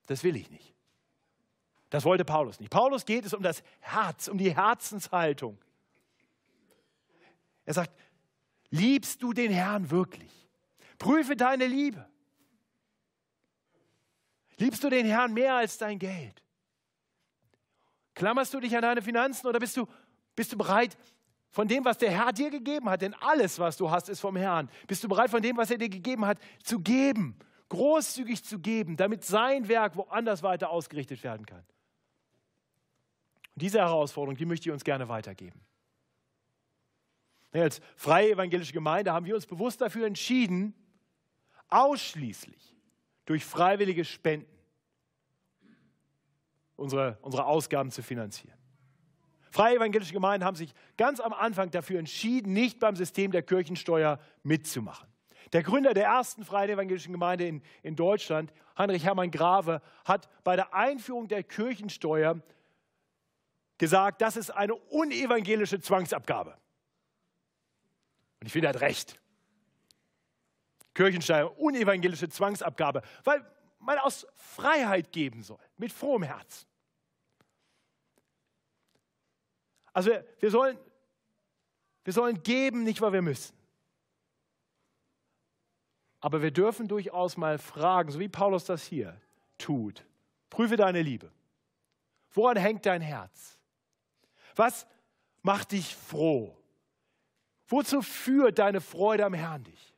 Das 0.07 0.25
will 0.25 0.37
ich 0.37 0.51
nicht. 0.51 0.75
Das 1.91 2.05
wollte 2.05 2.25
Paulus 2.25 2.61
nicht. 2.61 2.71
Paulus 2.71 3.05
geht 3.05 3.27
es 3.27 3.35
um 3.35 3.43
das 3.43 3.63
Herz, 3.81 4.29
um 4.29 4.39
die 4.39 4.55
Herzenshaltung. 4.55 5.59
Er 7.65 7.75
sagt, 7.75 7.93
liebst 8.71 9.23
du 9.23 9.33
den 9.33 9.51
Herrn 9.51 9.91
wirklich? 9.91 10.33
Prüfe 10.99 11.37
deine 11.37 11.67
Liebe. 11.67 12.09
Liebst 14.57 14.85
du 14.85 14.91
den 14.91 15.07
Herrn 15.07 15.33
mehr 15.33 15.55
als 15.55 15.79
dein 15.79 15.99
Geld? 15.99 16.43
Klammerst 18.15 18.55
du 18.55 18.61
dich 18.61 18.75
an 18.77 18.83
deine 18.83 19.03
Finanzen 19.03 19.47
oder 19.47 19.59
bist 19.59 19.77
du, 19.77 19.87
bist 20.37 20.53
du 20.53 20.59
bereit, 20.59 20.97
von 21.51 21.67
dem, 21.67 21.85
was 21.85 21.99
der 21.99 22.13
Herr 22.13 22.33
dir 22.33 22.51
gegeben 22.51 22.89
hat, 22.89 23.03
denn 23.03 23.15
alles, 23.15 23.59
was 23.59 23.77
du 23.77 23.91
hast, 23.91 24.09
ist 24.09 24.21
vom 24.21 24.37
Herrn, 24.37 24.69
bist 24.87 25.03
du 25.03 25.09
bereit, 25.09 25.31
von 25.31 25.43
dem, 25.43 25.57
was 25.57 25.71
er 25.71 25.79
dir 25.79 25.89
gegeben 25.89 26.25
hat, 26.25 26.39
zu 26.63 26.79
geben, 26.79 27.37
großzügig 27.71 28.45
zu 28.45 28.61
geben, 28.61 28.97
damit 28.97 29.25
sein 29.25 29.67
Werk 29.69 29.97
woanders 29.97 30.43
weiter 30.43 30.71
ausgerichtet 30.71 31.25
werden 31.25 31.47
kann? 31.47 31.65
Und 33.55 33.63
diese 33.63 33.79
Herausforderung, 33.79 34.37
die 34.37 34.47
möchte 34.47 34.69
ich 34.69 34.73
uns 34.73 34.85
gerne 34.85 35.09
weitergeben. 35.09 35.61
Als 37.53 37.81
freie 37.97 38.33
evangelische 38.33 38.73
Gemeinde 38.73 39.13
haben 39.13 39.27
wir 39.27 39.35
uns 39.35 39.47
bewusst 39.47 39.81
dafür 39.81 40.07
entschieden, 40.07 40.75
ausschließlich 41.69 42.77
durch 43.27 43.45
freiwillige 43.45 44.05
Spenden 44.05 44.51
unsere, 46.77 47.19
unsere 47.23 47.45
Ausgaben 47.45 47.91
zu 47.91 48.03
finanzieren. 48.03 48.57
Freie 49.51 49.77
evangelische 49.77 50.13
Gemeinden 50.13 50.45
haben 50.45 50.57
sich 50.57 50.73
ganz 50.97 51.19
am 51.19 51.33
Anfang 51.33 51.71
dafür 51.71 51.99
entschieden, 51.99 52.53
nicht 52.53 52.79
beim 52.79 52.95
System 52.95 53.33
der 53.33 53.43
Kirchensteuer 53.43 54.21
mitzumachen. 54.45 55.09
Der 55.53 55.65
Gründer 55.65 55.95
der 55.95 56.05
ersten 56.05 56.45
Freien 56.45 56.71
Evangelischen 56.71 57.13
Gemeinde 57.13 57.47
in, 57.47 57.63
in 57.83 57.97
Deutschland, 57.97 58.53
Heinrich 58.79 59.05
Hermann 59.05 59.33
Grave, 59.33 59.83
hat 60.05 60.29
bei 60.45 60.55
der 60.55 60.73
Einführung 60.75 61.27
der 61.27 61.43
Kirchensteuer 61.43 62.41
gesagt, 63.81 64.21
das 64.21 64.37
ist 64.37 64.51
eine 64.51 64.75
unevangelische 64.75 65.81
Zwangsabgabe. 65.81 66.51
Und 68.39 68.47
ich 68.47 68.53
finde, 68.53 68.69
er 68.69 68.75
hat 68.75 68.83
recht. 68.83 69.19
Kirchensteuer, 70.93 71.59
unevangelische 71.59 72.29
Zwangsabgabe, 72.29 73.01
weil 73.25 73.43
man 73.79 73.99
aus 73.99 74.27
Freiheit 74.35 75.13
geben 75.13 75.43
soll, 75.43 75.59
mit 75.79 75.93
frohem 75.93 76.25
Herzen. 76.25 76.69
Also 79.95 80.11
wir 80.41 80.51
sollen, 80.51 80.79
wir 82.05 82.13
sollen 82.13 82.43
geben, 82.43 82.85
nicht 82.85 83.01
weil 83.01 83.15
wir 83.15 83.23
müssen. 83.23 83.57
Aber 86.21 86.43
wir 86.43 86.51
dürfen 86.51 86.87
durchaus 86.87 87.39
mal 87.39 87.57
fragen, 87.57 88.11
so 88.11 88.21
wie 88.21 88.29
Paulus 88.29 88.67
das 88.67 88.85
hier 88.85 89.19
tut. 89.57 90.05
Prüfe 90.51 90.77
deine 90.77 91.01
Liebe. 91.01 91.33
Woran 92.33 92.59
hängt 92.59 92.85
dein 92.85 93.01
Herz? 93.01 93.60
Was 94.57 94.87
macht 95.43 95.73
dich 95.73 95.95
froh? 95.95 96.57
Wozu 97.69 98.03
führt 98.03 98.59
deine 98.59 98.81
Freude 98.81 99.25
am 99.25 99.35
Herrn 99.35 99.65
dich? 99.65 99.95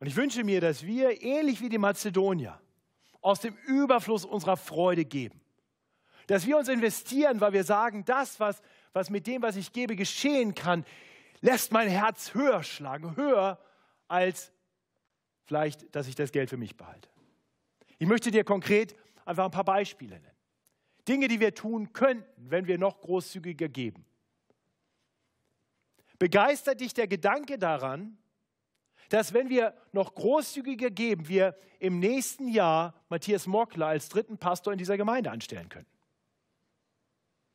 Und 0.00 0.06
ich 0.06 0.16
wünsche 0.16 0.44
mir, 0.44 0.60
dass 0.60 0.84
wir, 0.84 1.22
ähnlich 1.22 1.60
wie 1.60 1.68
die 1.68 1.78
Mazedonier, 1.78 2.60
aus 3.20 3.40
dem 3.40 3.56
Überfluss 3.66 4.24
unserer 4.24 4.56
Freude 4.56 5.04
geben. 5.04 5.40
Dass 6.28 6.46
wir 6.46 6.56
uns 6.56 6.68
investieren, 6.68 7.40
weil 7.40 7.52
wir 7.52 7.64
sagen, 7.64 8.04
das, 8.04 8.38
was, 8.38 8.62
was 8.92 9.10
mit 9.10 9.26
dem, 9.26 9.42
was 9.42 9.56
ich 9.56 9.72
gebe, 9.72 9.96
geschehen 9.96 10.54
kann, 10.54 10.84
lässt 11.40 11.72
mein 11.72 11.88
Herz 11.88 12.34
höher 12.34 12.62
schlagen, 12.62 13.16
höher 13.16 13.58
als 14.08 14.52
vielleicht, 15.44 15.94
dass 15.94 16.06
ich 16.06 16.14
das 16.14 16.32
Geld 16.32 16.50
für 16.50 16.56
mich 16.56 16.76
behalte. 16.76 17.08
Ich 17.98 18.06
möchte 18.06 18.30
dir 18.30 18.44
konkret 18.44 18.94
einfach 19.24 19.44
ein 19.44 19.50
paar 19.50 19.64
Beispiele 19.64 20.20
nennen. 20.20 20.37
Dinge, 21.08 21.28
die 21.28 21.40
wir 21.40 21.54
tun 21.54 21.92
könnten, 21.92 22.50
wenn 22.50 22.66
wir 22.66 22.78
noch 22.78 23.00
großzügiger 23.00 23.68
geben. 23.68 24.04
Begeistert 26.18 26.80
dich 26.80 26.94
der 26.94 27.06
Gedanke 27.06 27.58
daran, 27.58 28.18
dass 29.08 29.32
wenn 29.32 29.48
wir 29.48 29.74
noch 29.92 30.14
großzügiger 30.14 30.90
geben, 30.90 31.28
wir 31.28 31.56
im 31.78 31.98
nächsten 31.98 32.48
Jahr 32.48 32.94
Matthias 33.08 33.46
Mockler 33.46 33.86
als 33.86 34.08
dritten 34.08 34.36
Pastor 34.36 34.72
in 34.72 34.78
dieser 34.78 34.96
Gemeinde 34.96 35.30
anstellen 35.30 35.68
können? 35.68 35.86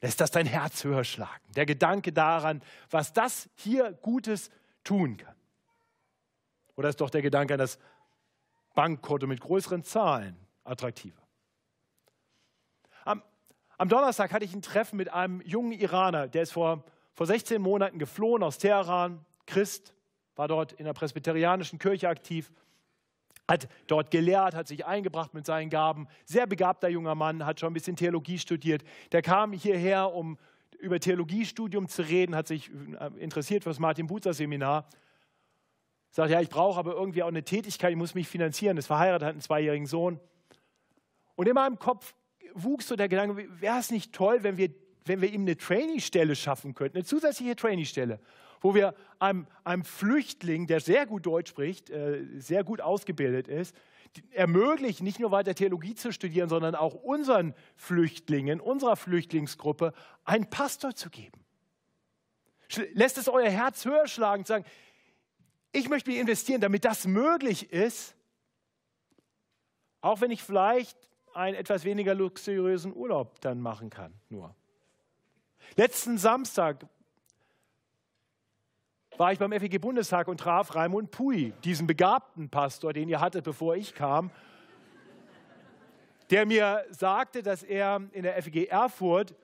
Lässt 0.02 0.20
das 0.20 0.32
dein 0.32 0.48
Herz 0.48 0.84
höher 0.84 1.04
schlagen? 1.04 1.52
Der 1.56 1.66
Gedanke 1.66 2.12
daran, 2.12 2.62
was 2.90 3.14
das 3.14 3.50
hier 3.56 3.94
Gutes 3.94 4.50
tun 4.84 5.18
kann. 5.18 5.36
Oder 6.76 6.90
ist 6.90 7.00
doch 7.00 7.10
der 7.10 7.22
Gedanke 7.22 7.54
an 7.54 7.60
das 7.60 7.78
Bankkonto 8.74 9.28
mit 9.28 9.40
größeren 9.40 9.84
Zahlen 9.84 10.36
attraktiver? 10.64 11.23
Am, 13.78 13.90
Donnerstag 13.90 14.32
hatte 14.32 14.46
ich 14.46 14.54
ein 14.54 14.62
Treffen 14.62 14.98
mit 14.98 15.12
einem 15.12 15.42
jungen 15.42 15.72
Iraner, 15.72 16.28
der 16.28 16.44
ist 16.44 16.54
vor, 16.54 16.84
vor 17.14 17.26
16 17.26 17.62
Monaten 17.62 18.00
geflohen 18.00 18.44
aus 18.44 18.58
Teheran, 18.58 19.26
Christ, 19.46 19.94
war 20.36 20.48
dort 20.48 20.74
in 20.74 20.86
der 20.86 20.94
presbyterianischen 20.94 21.80
Kirche 21.80 22.10
aktiv 22.10 22.52
hat 23.48 23.68
dort 23.88 24.12
gelehrt, 24.12 24.56
hat 24.56 24.68
sich 24.68 24.86
eingebracht 24.86 25.34
mit 25.34 25.46
seinen 25.46 25.70
Gaben. 25.70 26.08
Sehr 26.26 26.48
begabter 26.48 26.88
junger 26.88 27.16
Mann, 27.16 27.46
hat 27.46 27.60
schon 27.60 27.72
ein 27.72 27.74
bisschen 27.74 27.96
Theologie 27.96 28.40
studiert. 28.40 28.84
Der 29.12 29.22
kam 29.22 29.52
hierher, 29.52 30.14
um 30.14 30.38
über 30.80 31.00
Theologiestudium 31.00 31.88
zu 31.88 32.02
reden, 32.04 32.36
hat 32.36 32.48
sich 32.48 32.72
äh, 33.00 33.08
interessiert 33.18 33.64
für 33.64 33.70
das 33.70 33.80
Martin 33.80 34.08
Buzer 34.08 34.34
Seminar. 34.34 34.88
Sagt, 36.12 36.30
ja, 36.30 36.42
ich 36.42 36.50
brauche 36.50 36.80
aber 36.80 36.94
irgendwie 36.94 37.24
auch 37.24 37.28
eine 37.28 37.44
Tätigkeit, 37.44 37.92
ich 37.92 37.98
muss 37.98 38.16
mich 38.16 38.28
finanzieren. 38.28 38.78
Ist 38.78 38.88
verheiratet, 38.88 39.26
hat 39.26 39.34
einen 39.34 39.42
zweijährigen 39.42 39.88
Sohn. 39.88 40.20
Und 41.36 41.48
in 41.48 41.56
meinem 41.56 41.80
Kopf 41.80 42.14
wuchs 42.54 42.88
so 42.88 42.96
der 42.96 43.10
Gedanke, 43.10 43.48
wäre 43.60 43.80
es 43.80 43.92
nicht 43.92 44.14
toll, 44.14 44.44
wenn 44.44 44.58
wir, 44.58 44.70
wenn 45.06 45.22
wir 45.22 45.32
ihm 45.32 45.42
eine 45.42 45.58
Trainee-Stelle 45.58 46.36
schaffen 46.36 46.74
könnten, 46.74 46.98
eine 46.98 47.06
zusätzliche 47.06 47.56
Trainee-Stelle 47.56 48.20
wo 48.64 48.74
wir 48.74 48.96
einem, 49.20 49.46
einem 49.66 49.84
Flüchtling, 49.84 50.68
der 50.68 50.80
sehr 50.80 51.06
gut 51.06 51.26
Deutsch 51.26 51.50
spricht, 51.50 51.90
äh, 51.90 52.26
sehr 52.38 52.64
gut 52.64 52.82
ausgebildet 52.82 53.48
ist, 53.48 53.76
ermöglichen, 54.32 55.04
nicht 55.04 55.20
nur 55.20 55.32
weiter 55.32 55.54
Theologie 55.54 55.96
zu 55.96 56.14
studieren, 56.14 56.48
sondern 56.48 56.74
auch 56.74 56.94
unseren 56.94 57.54
Flüchtlingen, 57.76 58.62
unserer 58.62 58.96
Flüchtlingsgruppe 58.96 59.94
einen 60.24 60.50
Pastor 60.50 60.96
zu 60.96 61.10
geben. 61.10 61.44
Lässt 62.94 63.18
es 63.18 63.28
euer 63.28 63.50
Herz 63.50 63.86
höher 63.86 64.08
schlagen 64.08 64.42
und 64.42 64.48
sagen, 64.48 64.66
ich 65.74 65.90
möchte 65.90 66.10
mich 66.10 66.20
investieren, 66.20 66.62
damit 66.62 66.86
das 66.86 67.06
möglich 67.06 67.72
ist, 67.72 68.16
auch 70.02 70.22
wenn 70.22 70.32
ich 70.32 70.42
vielleicht 70.42 70.98
einen 71.36 71.56
etwas 71.56 71.84
weniger 71.84 72.16
luxuriösen 72.16 72.96
Urlaub 72.96 73.40
dann 73.42 73.60
machen 73.62 73.90
kann, 73.90 74.14
nur. 74.30 74.56
Letzten 75.76 76.18
Samstag 76.18 76.86
war 79.18 79.32
ich 79.32 79.40
beim 79.40 79.52
FEG-Bundestag 79.52 80.28
und 80.28 80.40
traf 80.40 80.76
Raimund 80.76 81.12
Pui, 81.12 81.54
diesen 81.64 81.88
begabten 81.88 82.50
Pastor, 82.50 82.94
den 82.94 83.10
ihr 83.10 83.20
hattet, 83.20 83.44
bevor 83.44 83.76
ich 83.76 83.94
kam, 83.94 84.32
der 86.30 86.46
mir 86.46 86.84
sagte, 86.90 87.44
dass 87.44 87.64
er 87.64 88.02
in 88.12 88.24
der 88.24 88.42
FEG 88.42 88.70
Erfurt 88.70 89.36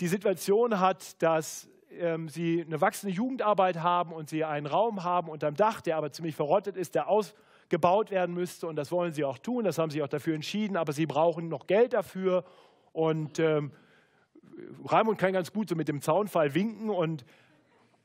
die 0.00 0.08
Situation 0.08 0.80
hat, 0.80 1.22
dass 1.22 1.68
ähm, 1.90 2.28
sie 2.28 2.64
eine 2.66 2.80
wachsende 2.80 3.14
Jugendarbeit 3.14 3.76
haben 3.76 4.12
und 4.12 4.28
sie 4.28 4.44
einen 4.44 4.66
Raum 4.66 5.04
haben 5.04 5.28
unterm 5.28 5.54
Dach, 5.54 5.80
der 5.80 5.96
aber 5.96 6.10
ziemlich 6.12 6.34
verrottet 6.34 6.76
ist, 6.76 6.94
der 6.94 7.08
ausgebaut 7.70 8.10
werden 8.10 8.34
müsste. 8.34 8.66
Und 8.66 8.76
das 8.76 8.90
wollen 8.90 9.12
sie 9.12 9.24
auch 9.24 9.38
tun, 9.38 9.64
das 9.64 9.78
haben 9.78 9.90
sie 9.90 10.02
auch 10.02 10.08
dafür 10.08 10.34
entschieden, 10.34 10.76
aber 10.76 10.92
sie 10.92 11.06
brauchen 11.06 11.48
noch 11.48 11.68
Geld 11.68 11.92
dafür. 11.92 12.44
Und 12.92 13.38
ähm, 13.38 13.70
Raimund 14.86 15.18
kann 15.18 15.32
ganz 15.32 15.52
gut 15.52 15.68
so 15.68 15.76
mit 15.76 15.86
dem 15.86 16.00
Zaunfall 16.02 16.54
winken 16.54 16.90
und 16.90 17.24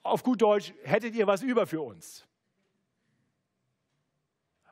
auf 0.03 0.21
gut 0.21 0.43
Deutsch, 0.43 0.71
hättet 0.83 1.15
ihr 1.15 1.25
was 1.25 1.41
über 1.41 1.65
für 1.65 1.81
uns? 1.81 2.27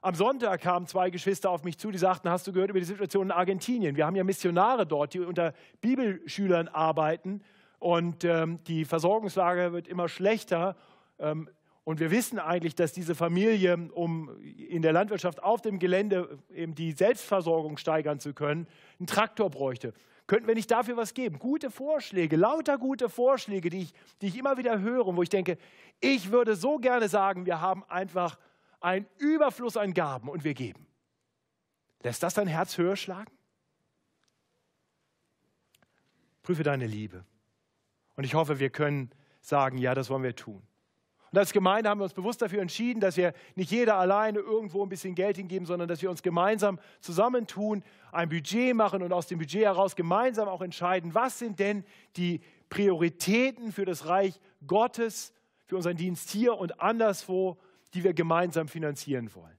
Am 0.02 0.14
Sonntag 0.14 0.62
kamen 0.62 0.86
zwei 0.86 1.10
Geschwister 1.10 1.50
auf 1.50 1.64
mich 1.64 1.80
zu, 1.80 1.90
die 1.90 1.98
sagten, 1.98 2.30
hast 2.30 2.46
du 2.46 2.54
gehört 2.54 2.70
über 2.70 2.80
die 2.80 2.86
Situation 2.86 3.28
in 3.28 3.32
Argentinien? 3.32 3.96
Wir 3.96 4.06
haben 4.06 4.16
ja 4.16 4.24
Missionare 4.24 4.86
dort, 4.86 5.16
die 5.16 5.22
unter 5.22 5.54
Bibelschülern 5.82 6.68
arbeiten 6.68 7.42
und 7.80 8.24
ähm, 8.26 8.64
die 8.66 8.86
Versorgungslage 8.86 9.74
wird 9.74 9.88
immer 9.88 10.08
schlechter. 10.08 10.76
Ähm, 11.18 11.50
und 11.86 12.00
wir 12.00 12.12
wissen 12.12 12.40
eigentlich, 12.40 12.76
dass 12.76 12.94
diese 12.94 13.14
Familie, 13.14 13.90
um 13.94 14.30
in 14.42 14.82
der 14.82 14.94
Landwirtschaft 14.94 15.44
auf 15.44 15.62
dem 15.62 15.80
Gelände 15.80 16.40
eben 16.54 16.76
die 16.76 16.94
Selbstversorgung 16.94 17.78
steigern 17.78 18.20
zu 18.20 18.34
können, 18.34 18.68
einen 19.00 19.08
Traktor 19.08 19.50
bräuchte. 19.50 19.94
Könnten 20.26 20.48
wir 20.48 20.56
nicht 20.56 20.72
dafür 20.72 20.96
was 20.96 21.14
geben? 21.14 21.40
Gute 21.40 21.70
Vorschläge, 21.70 22.38
lauter 22.38 22.78
gute 22.78 23.10
Vorschläge, 23.10 23.70
die 23.70 23.82
ich, 23.82 23.94
die 24.22 24.28
ich 24.28 24.38
immer 24.38 24.58
wieder 24.58 24.80
höre 24.80 25.14
wo 25.18 25.22
ich 25.22 25.30
denke, 25.30 25.58
ich 26.00 26.32
würde 26.32 26.56
so 26.56 26.78
gerne 26.78 27.10
sagen, 27.10 27.46
wir 27.46 27.60
haben 27.60 27.84
einfach 27.90 28.40
einen 28.80 29.06
Überfluss 29.18 29.76
an 29.76 29.94
Gaben 29.94 30.30
und 30.30 30.46
wir 30.46 30.54
geben. 30.54 30.88
Lässt 32.02 32.24
das 32.24 32.34
dein 32.34 32.48
Herz 32.48 32.78
höher 32.78 32.96
schlagen? 32.96 33.32
Prüfe 36.42 36.64
deine 36.64 36.88
Liebe. 36.88 37.26
Und 38.16 38.24
ich 38.24 38.36
hoffe, 38.36 38.60
wir 38.60 38.70
können 38.70 39.10
sagen, 39.42 39.78
ja, 39.78 39.94
das 39.94 40.10
wollen 40.10 40.24
wir 40.24 40.36
tun. 40.36 40.62
Und 41.34 41.40
als 41.40 41.52
Gemeinde 41.52 41.90
haben 41.90 42.00
wir 42.00 42.04
uns 42.04 42.14
bewusst 42.14 42.44
dafür 42.44 42.62
entschieden, 42.62 43.00
dass 43.00 43.18
wir 43.18 43.34
nicht 43.56 43.72
jeder 43.72 43.96
alleine 43.96 44.38
irgendwo 44.38 44.84
ein 44.84 44.90
bisschen 44.90 45.16
Geld 45.16 45.38
hingeben, 45.38 45.66
sondern 45.66 45.88
dass 45.88 46.00
wir 46.04 46.12
uns 46.12 46.22
gemeinsam 46.22 46.80
zusammentun, 47.00 47.84
ein 48.12 48.30
Budget 48.30 48.76
machen 48.76 49.02
und 49.02 49.12
aus 49.12 49.26
dem 49.26 49.40
Budget 49.40 49.64
heraus 49.64 49.96
gemeinsam 49.96 50.48
auch 50.48 50.62
entscheiden, 50.62 51.16
was 51.16 51.40
sind 51.40 51.58
denn 51.58 51.86
die 52.18 52.42
Prioritäten 52.70 53.72
für 53.72 53.84
das 53.84 54.06
Reich 54.06 54.40
Gottes, 54.68 55.34
für 55.66 55.76
unseren 55.76 55.98
Dienst 55.98 56.30
hier 56.30 56.56
und 56.56 56.80
anderswo, 56.80 57.58
die 57.96 58.04
wir 58.04 58.14
gemeinsam 58.14 58.68
finanzieren 58.68 59.34
wollen. 59.34 59.58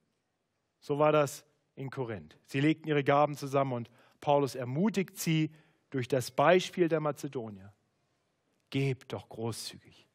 So 0.78 1.00
war 1.00 1.10
das 1.10 1.44
in 1.74 1.90
Korinth. 1.90 2.38
Sie 2.46 2.60
legten 2.60 2.86
ihre 2.86 3.02
Gaben 3.02 3.36
zusammen 3.36 3.72
und 3.72 3.90
Paulus 4.20 4.54
ermutigt 4.54 5.18
sie 5.18 5.50
durch 5.90 6.06
das 6.06 6.30
Beispiel 6.30 6.86
der 6.86 7.00
Mazedonier. 7.00 7.72
Gebt 8.70 9.12
doch 9.12 9.28
großzügig. 9.28 10.06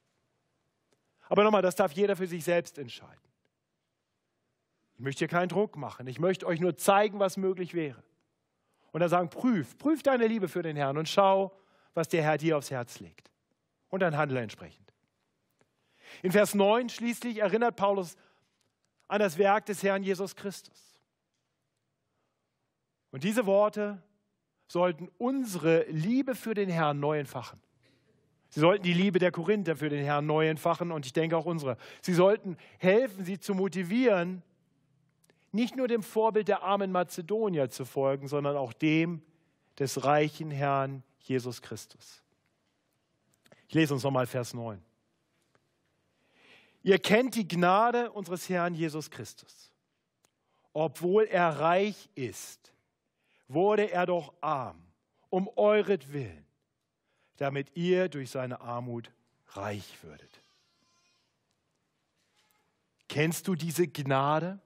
Aber 1.30 1.44
nochmal, 1.44 1.62
das 1.62 1.76
darf 1.76 1.94
jeder 1.94 2.16
für 2.16 2.28
sich 2.28 2.44
selbst 2.44 2.78
entscheiden. 2.78 3.22
Ich 4.96 5.00
möchte 5.00 5.20
hier 5.20 5.28
keinen 5.30 5.48
Druck 5.48 5.78
machen. 5.78 6.08
Ich 6.08 6.20
möchte 6.20 6.46
euch 6.46 6.60
nur 6.60 6.76
zeigen, 6.76 7.20
was 7.20 7.38
möglich 7.38 7.74
wäre. 7.74 8.04
Und 8.92 9.00
dann 9.00 9.10
sagen, 9.10 9.30
prüf, 9.30 9.78
prüf 9.78 10.04
deine 10.04 10.28
Liebe 10.28 10.50
für 10.50 10.64
den 10.64 10.76
Herrn 10.76 10.98
und 10.98 11.08
schau, 11.08 11.56
was 11.94 12.10
der 12.10 12.24
Herr 12.24 12.38
dir 12.38 12.58
aufs 12.58 12.72
Herz 12.72 13.00
legt. 13.00 13.32
Und 13.90 14.02
dann 14.02 14.18
handle 14.18 14.42
entsprechend. 14.42 14.94
In 16.24 16.32
Vers 16.32 16.56
9 16.56 16.90
schließlich 16.90 17.38
erinnert 17.38 17.76
Paulus 17.76 18.18
an 19.08 19.20
das 19.20 19.38
Werk 19.38 19.68
des 19.68 19.84
Herrn 19.84 20.04
Jesus 20.04 20.36
Christus. 20.36 21.00
Und 23.12 23.24
diese 23.24 23.46
Worte 23.46 24.02
sollten 24.68 25.10
unsere 25.18 25.84
Liebe 25.86 26.36
für 26.36 26.54
den 26.54 26.70
Herrn 26.70 27.00
neu 27.00 27.20
entfachen. 27.20 27.62
Sie 28.50 28.60
sollten 28.60 28.84
die 28.84 28.94
Liebe 28.94 29.20
der 29.20 29.32
Korinther 29.32 29.76
für 29.76 29.90
den 29.90 30.04
Herrn 30.04 30.26
neu 30.26 30.50
entfachen 30.50 30.92
und 30.92 31.06
ich 31.06 31.14
denke 31.14 31.38
auch 31.38 31.46
unsere. 31.46 31.78
Sie 32.02 32.14
sollten 32.14 32.58
helfen, 32.80 33.24
sie 33.24 33.40
zu 33.40 33.54
motivieren, 33.54 34.42
nicht 35.52 35.76
nur 35.76 35.88
dem 35.88 36.04
Vorbild 36.04 36.48
der 36.48 36.64
armen 36.64 36.92
Mazedonier 36.92 37.70
zu 37.70 37.86
folgen, 37.86 38.28
sondern 38.28 38.58
auch 38.58 38.74
dem 38.74 39.22
des 39.78 40.04
reichen 40.04 40.52
Herrn 40.52 41.04
Jesus 41.20 41.62
Christus. 41.62 42.24
Ich 43.68 43.76
lese 43.76 43.94
uns 43.94 44.04
nochmal 44.04 44.26
Vers 44.26 44.54
9. 44.54 44.82
Ihr 46.82 46.98
kennt 46.98 47.36
die 47.36 47.48
Gnade 47.48 48.12
unseres 48.12 48.50
Herrn 48.50 48.74
Jesus 48.74 49.12
Christus. 49.12 49.72
Obwohl 50.74 51.26
er 51.26 51.60
reich 51.60 52.10
ist, 52.16 52.74
wurde 53.48 53.92
er 53.92 54.06
doch 54.06 54.34
arm, 54.42 54.82
um 55.30 55.50
euretwillen, 55.56 56.46
damit 57.40 57.76
ihr 57.76 58.10
durch 58.10 58.30
seine 58.30 58.60
Armut 58.60 59.12
reich 59.48 59.98
würdet. 60.04 60.30
Kennst 63.08 63.48
du 63.48 63.56
diese 63.56 63.88
Gnade? 63.88 64.60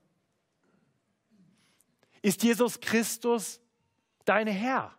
Ist 2.23 2.41
Jesus 2.41 2.81
Christus 2.81 3.61
dein 4.25 4.47
Herr? 4.47 4.91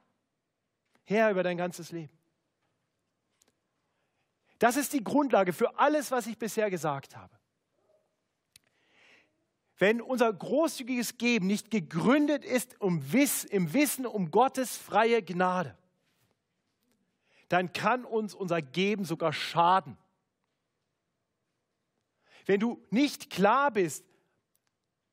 Herr 1.05 1.31
über 1.33 1.43
dein 1.43 1.57
ganzes 1.57 1.91
Leben. 1.91 2.13
Das 4.61 4.77
ist 4.77 4.93
die 4.93 5.03
Grundlage 5.03 5.53
für 5.53 5.79
alles, 5.79 6.13
was 6.13 6.29
ich 6.29 6.39
bisher 6.39 6.71
gesagt 6.71 7.17
habe. 7.17 7.37
Wenn 9.77 10.01
unser 10.01 10.33
großzügiges 10.33 11.19
Geben 11.19 11.49
nicht 11.49 11.73
gegründet 11.73 12.45
ist 12.45 12.75
im 12.81 13.13
Wissen 13.13 14.07
um 14.07 14.31
Gottes 14.31 14.77
freie 14.77 15.23
Gnade, 15.25 15.77
dann 17.55 17.73
kann 17.73 18.05
uns 18.05 18.35
unser 18.35 18.61
Geben 18.61 19.05
sogar 19.05 19.33
schaden. 19.33 19.97
Wenn 22.47 22.59
du 22.59 22.85
nicht 22.91 23.31
klar 23.31 23.71
bist 23.71 24.05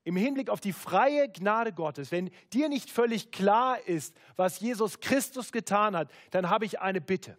im 0.03 0.15
Hinblick 0.15 0.49
auf 0.49 0.59
die 0.59 0.73
freie 0.73 1.29
Gnade 1.29 1.71
Gottes, 1.71 2.11
wenn 2.11 2.31
dir 2.51 2.67
nicht 2.67 2.89
völlig 2.89 3.31
klar 3.31 3.79
ist, 3.87 4.15
was 4.37 4.59
Jesus 4.59 4.99
Christus 5.01 5.51
getan 5.51 5.95
hat, 5.95 6.11
dann 6.31 6.49
habe 6.49 6.65
ich 6.65 6.79
eine 6.79 6.99
Bitte. 6.99 7.37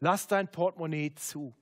Lass 0.00 0.26
dein 0.26 0.50
Portemonnaie 0.50 1.14
zu. 1.14 1.54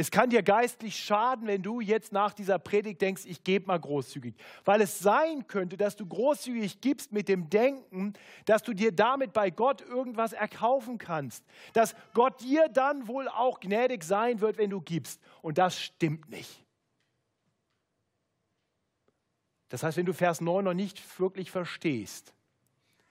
Es 0.00 0.10
kann 0.10 0.30
dir 0.30 0.42
geistlich 0.42 0.96
schaden, 0.96 1.46
wenn 1.46 1.62
du 1.62 1.82
jetzt 1.82 2.10
nach 2.10 2.32
dieser 2.32 2.58
Predigt 2.58 3.02
denkst, 3.02 3.26
ich 3.26 3.44
gebe 3.44 3.66
mal 3.66 3.78
großzügig. 3.78 4.34
Weil 4.64 4.80
es 4.80 4.98
sein 4.98 5.46
könnte, 5.46 5.76
dass 5.76 5.94
du 5.94 6.06
großzügig 6.06 6.80
gibst 6.80 7.12
mit 7.12 7.28
dem 7.28 7.50
Denken, 7.50 8.14
dass 8.46 8.62
du 8.62 8.72
dir 8.72 8.92
damit 8.92 9.34
bei 9.34 9.50
Gott 9.50 9.82
irgendwas 9.82 10.32
erkaufen 10.32 10.96
kannst. 10.96 11.44
Dass 11.74 11.94
Gott 12.14 12.40
dir 12.40 12.70
dann 12.70 13.08
wohl 13.08 13.28
auch 13.28 13.60
gnädig 13.60 14.02
sein 14.02 14.40
wird, 14.40 14.56
wenn 14.56 14.70
du 14.70 14.80
gibst. 14.80 15.20
Und 15.42 15.58
das 15.58 15.78
stimmt 15.78 16.30
nicht. 16.30 16.64
Das 19.68 19.82
heißt, 19.82 19.98
wenn 19.98 20.06
du 20.06 20.14
Vers 20.14 20.40
9 20.40 20.64
noch 20.64 20.72
nicht 20.72 21.20
wirklich 21.20 21.50
verstehst, 21.50 22.32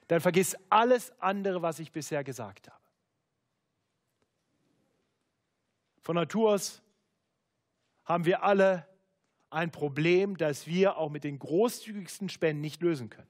dann 0.08 0.22
vergiss 0.22 0.58
alles 0.72 1.14
andere, 1.22 1.62
was 1.62 1.78
ich 1.78 1.92
bisher 1.92 2.24
gesagt 2.24 2.68
habe. 2.68 2.79
Von 6.10 6.16
Natur 6.16 6.54
aus 6.54 6.82
haben 8.04 8.26
wir 8.26 8.42
alle 8.42 8.88
ein 9.52 9.70
Problem, 9.70 10.38
das 10.38 10.66
wir 10.66 10.98
auch 10.98 11.12
mit 11.12 11.24
den 11.24 11.38
großzügigsten 11.38 12.30
Spenden 12.30 12.62
nicht 12.62 12.82
lösen 12.82 13.12
können. 13.12 13.30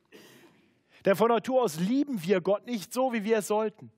Denn 1.04 1.18
von 1.18 1.28
Natur 1.28 1.62
aus 1.62 1.78
lieben 1.78 2.24
wir 2.24 2.40
Gott 2.40 2.66
nicht 2.66 2.94
so, 2.94 3.12
wie 3.12 3.26
wir 3.26 3.40
es 3.40 3.48
sollten. 3.48 3.92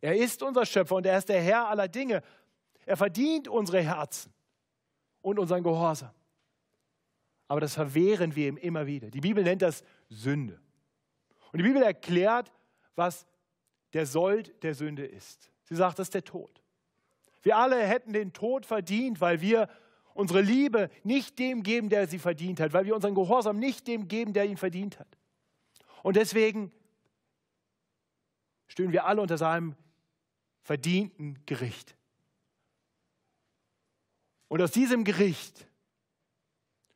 Er 0.00 0.14
ist 0.14 0.44
unser 0.44 0.64
Schöpfer 0.64 0.94
und 0.94 1.06
er 1.06 1.18
ist 1.18 1.28
der 1.28 1.42
Herr 1.42 1.66
aller 1.66 1.88
Dinge. 1.88 2.22
Er 2.86 2.96
verdient 2.96 3.48
unsere 3.48 3.82
Herzen 3.82 4.32
und 5.20 5.40
unseren 5.40 5.64
Gehorsam 5.64 6.12
aber 7.48 7.60
das 7.60 7.74
verwehren 7.74 8.36
wir 8.36 8.46
ihm 8.46 8.58
immer 8.58 8.86
wieder. 8.86 9.10
Die 9.10 9.20
Bibel 9.20 9.42
nennt 9.42 9.62
das 9.62 9.82
Sünde. 10.08 10.60
Und 11.50 11.58
die 11.58 11.64
Bibel 11.64 11.82
erklärt, 11.82 12.52
was 12.94 13.26
der 13.94 14.06
Sold 14.06 14.62
der 14.62 14.74
Sünde 14.74 15.04
ist. 15.04 15.50
Sie 15.64 15.74
sagt, 15.74 15.98
das 15.98 16.06
ist 16.06 16.14
der 16.14 16.24
Tod. 16.24 16.57
Wir 17.42 17.56
alle 17.56 17.80
hätten 17.86 18.12
den 18.12 18.32
Tod 18.32 18.66
verdient, 18.66 19.20
weil 19.20 19.40
wir 19.40 19.68
unsere 20.14 20.40
Liebe 20.40 20.90
nicht 21.04 21.38
dem 21.38 21.62
geben, 21.62 21.88
der 21.88 22.08
sie 22.08 22.18
verdient 22.18 22.60
hat, 22.60 22.72
weil 22.72 22.84
wir 22.84 22.94
unseren 22.94 23.14
Gehorsam 23.14 23.58
nicht 23.58 23.86
dem 23.86 24.08
geben, 24.08 24.32
der 24.32 24.46
ihn 24.46 24.56
verdient 24.56 24.98
hat. 24.98 25.18
Und 26.02 26.16
deswegen 26.16 26.72
stehen 28.66 28.92
wir 28.92 29.06
alle 29.06 29.20
unter 29.20 29.38
seinem 29.38 29.76
verdienten 30.62 31.38
Gericht. 31.46 31.96
Und 34.48 34.62
aus 34.62 34.70
diesem 34.70 35.04
Gericht 35.04 35.68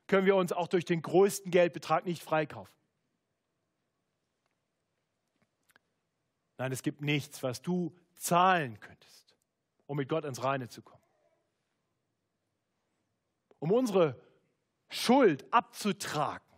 können 0.07 0.27
wir 0.27 0.37
uns 0.37 0.53
auch 0.53 0.69
durch 0.69 0.85
den 0.85 1.03
größten 1.03 1.51
Geldbetrag 1.51 2.05
nicht 2.05 2.23
freikaufen. 2.23 2.75
Nein, 6.59 6.73
es 6.73 6.83
gibt 6.83 7.01
nichts, 7.01 7.43
was 7.43 7.63
du 7.63 7.97
zahlen 8.17 8.79
könntest, 8.79 9.22
um 9.93 9.99
mit 9.99 10.09
Gott 10.09 10.25
ins 10.25 10.43
Reine 10.43 10.69
zu 10.69 10.81
kommen. 10.81 11.03
Um 13.59 13.71
unsere 13.71 14.19
Schuld 14.89 15.45
abzutragen, 15.53 16.49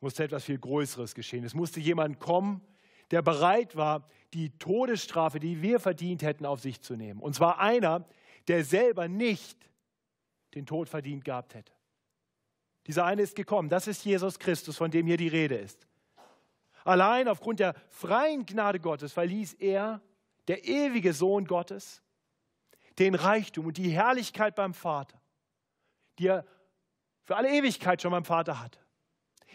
musste 0.00 0.24
etwas 0.24 0.44
viel 0.44 0.58
Größeres 0.58 1.14
geschehen. 1.14 1.42
Es 1.42 1.54
musste 1.54 1.80
jemand 1.80 2.20
kommen, 2.20 2.60
der 3.12 3.22
bereit 3.22 3.76
war, 3.76 4.10
die 4.34 4.50
Todesstrafe, 4.58 5.40
die 5.40 5.62
wir 5.62 5.80
verdient 5.80 6.20
hätten, 6.20 6.44
auf 6.44 6.60
sich 6.60 6.82
zu 6.82 6.96
nehmen. 6.96 7.20
Und 7.20 7.34
zwar 7.34 7.60
einer, 7.60 8.06
der 8.46 8.62
selber 8.62 9.08
nicht 9.08 9.70
den 10.54 10.66
Tod 10.66 10.90
verdient 10.90 11.24
gehabt 11.24 11.54
hätte. 11.54 11.72
Dieser 12.86 13.06
eine 13.06 13.22
ist 13.22 13.36
gekommen. 13.36 13.70
Das 13.70 13.86
ist 13.86 14.04
Jesus 14.04 14.38
Christus, 14.38 14.76
von 14.76 14.90
dem 14.90 15.06
hier 15.06 15.16
die 15.16 15.28
Rede 15.28 15.54
ist. 15.56 15.88
Allein 16.84 17.26
aufgrund 17.26 17.58
der 17.58 17.74
freien 17.88 18.44
Gnade 18.44 18.80
Gottes 18.80 19.14
verließ 19.14 19.54
er, 19.54 20.02
der 20.50 20.64
ewige 20.64 21.12
Sohn 21.12 21.44
Gottes, 21.44 22.02
den 22.98 23.14
Reichtum 23.14 23.66
und 23.66 23.76
die 23.76 23.90
Herrlichkeit 23.90 24.56
beim 24.56 24.74
Vater, 24.74 25.22
die 26.18 26.26
er 26.26 26.44
für 27.22 27.36
alle 27.36 27.50
Ewigkeit 27.50 28.02
schon 28.02 28.10
beim 28.10 28.24
Vater 28.24 28.58
hatte. 28.58 28.80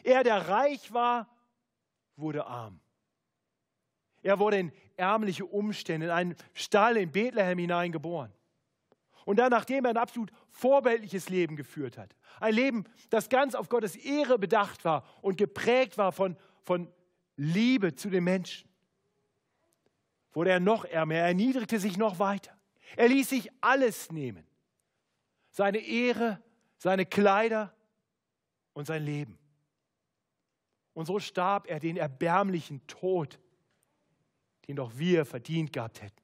Er, 0.05 0.23
der 0.23 0.47
reich 0.47 0.93
war, 0.93 1.27
wurde 2.15 2.47
arm. 2.47 2.79
Er 4.23 4.39
wurde 4.39 4.58
in 4.58 4.71
ärmliche 4.95 5.45
Umstände, 5.45 6.05
in 6.05 6.12
einen 6.13 6.36
Stall 6.53 6.95
in 6.95 7.12
Bethlehem 7.12 7.58
hineingeboren. 7.58 8.31
Und 9.25 9.36
dann, 9.38 9.49
nachdem 9.49 9.84
er 9.84 9.89
ein 9.89 9.97
absolut 9.97 10.31
vorbildliches 10.51 11.27
Leben 11.27 11.58
geführt 11.58 11.97
hat, 11.97 12.15
ein 12.39 12.53
Leben, 12.53 12.86
das 13.10 13.27
ganz 13.27 13.53
auf 13.53 13.67
Gottes 13.67 13.97
Ehre 13.97 14.39
bedacht 14.39 14.86
war 14.86 15.03
und 15.21 15.38
geprägt 15.38 15.97
war 15.97 16.13
von, 16.13 16.38
von 16.63 16.89
Liebe 17.36 17.95
zu 17.95 18.10
den 18.10 18.23
Menschen, 18.23 18.69
wurde 20.36 20.52
er 20.52 20.60
noch 20.60 20.86
ärmer, 20.86 21.15
er 21.15 21.28
erniedrigte 21.28 21.80
sich 21.80 21.98
noch 21.98 22.19
weiter. 22.19 22.56
Er 22.98 23.08
ließ 23.08 23.30
sich 23.30 23.50
alles 23.62 24.12
nehmen. 24.12 24.45
Seine 25.50 25.80
Ehre, 25.80 26.41
seine 26.78 27.06
Kleider 27.06 27.74
und 28.74 28.86
sein 28.86 29.04
Leben. 29.04 29.39
Und 30.93 31.06
so 31.06 31.19
starb 31.19 31.67
er 31.67 31.80
den 31.80 31.98
erbärmlichen 31.98 32.86
Tod, 32.86 33.39
den 34.67 34.75
doch 34.75 34.98
wir 34.98 35.25
verdient 35.25 35.71
gehabt 35.73 36.02
hätten. 36.02 36.21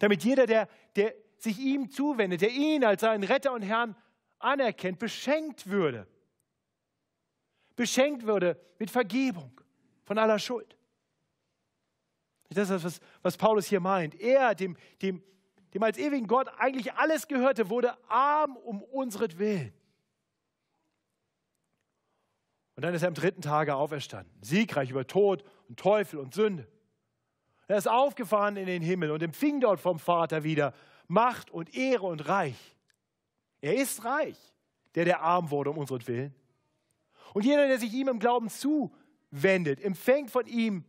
Damit 0.00 0.24
jeder, 0.24 0.46
der, 0.46 0.68
der 0.96 1.14
sich 1.36 1.58
ihm 1.58 1.90
zuwendet, 1.90 2.40
der 2.40 2.50
ihn 2.50 2.84
als 2.84 3.02
seinen 3.02 3.22
Retter 3.22 3.52
und 3.52 3.62
Herrn 3.62 3.96
anerkennt, 4.40 4.98
beschenkt 4.98 5.68
würde. 5.68 6.08
Beschenkt 7.76 8.24
würde 8.24 8.60
mit 8.78 8.90
Vergebung 8.90 9.60
von 10.04 10.18
aller 10.18 10.38
Schuld. 10.38 10.76
Das 12.56 12.70
ist 12.70 12.84
das, 12.84 13.00
was, 13.22 13.36
Paulus 13.36 13.66
hier 13.66 13.80
meint. 13.80 14.14
Er, 14.20 14.54
dem, 14.54 14.76
dem, 15.02 15.22
dem 15.72 15.82
als 15.82 15.98
ewigen 15.98 16.26
Gott 16.26 16.48
eigentlich 16.58 16.92
alles 16.94 17.28
gehörte, 17.28 17.70
wurde 17.70 17.94
arm 18.08 18.56
um 18.56 18.82
unseren 18.82 19.30
Und 22.76 22.82
dann 22.82 22.94
ist 22.94 23.02
er 23.02 23.08
am 23.08 23.14
dritten 23.14 23.42
Tage 23.42 23.74
auferstanden, 23.74 24.32
siegreich 24.42 24.90
über 24.90 25.06
Tod 25.06 25.44
und 25.68 25.78
Teufel 25.78 26.18
und 26.18 26.34
Sünde. 26.34 26.66
Er 27.66 27.78
ist 27.78 27.88
aufgefahren 27.88 28.56
in 28.56 28.66
den 28.66 28.82
Himmel 28.82 29.10
und 29.10 29.22
empfing 29.22 29.60
dort 29.60 29.80
vom 29.80 29.98
Vater 29.98 30.44
wieder 30.44 30.74
Macht 31.06 31.50
und 31.50 31.74
Ehre 31.74 32.06
und 32.06 32.28
Reich. 32.28 32.76
Er 33.60 33.76
ist 33.76 34.04
reich, 34.04 34.36
der 34.94 35.04
der 35.04 35.22
arm 35.22 35.50
wurde 35.50 35.70
um 35.70 35.78
unseren 35.78 36.06
Willen. 36.06 36.34
Und 37.32 37.44
jeder, 37.44 37.66
der 37.66 37.78
sich 37.78 37.92
ihm 37.92 38.08
im 38.08 38.18
Glauben 38.18 38.48
zuwendet, 38.50 39.80
empfängt 39.80 40.30
von 40.30 40.46
ihm 40.46 40.84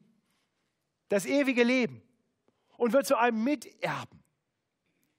das 1.10 1.26
ewige 1.26 1.64
Leben 1.64 2.02
und 2.78 2.94
wird 2.94 3.06
zu 3.06 3.18
einem 3.18 3.44
Miterben. 3.44 4.24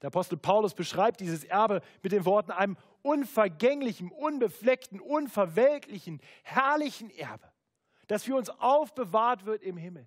Der 0.02 0.08
Apostel 0.08 0.36
Paulus 0.36 0.74
beschreibt 0.74 1.20
dieses 1.20 1.44
Erbe 1.44 1.80
mit 2.02 2.12
den 2.12 2.24
Worten 2.24 2.50
einem 2.50 2.76
unvergänglichen, 3.02 4.10
unbefleckten, 4.10 5.00
unverwelklichen, 5.00 6.20
herrlichen 6.42 7.10
Erbe, 7.10 7.50
das 8.06 8.24
für 8.24 8.36
uns 8.36 8.50
aufbewahrt 8.50 9.46
wird 9.46 9.62
im 9.62 9.76
Himmel. 9.76 10.06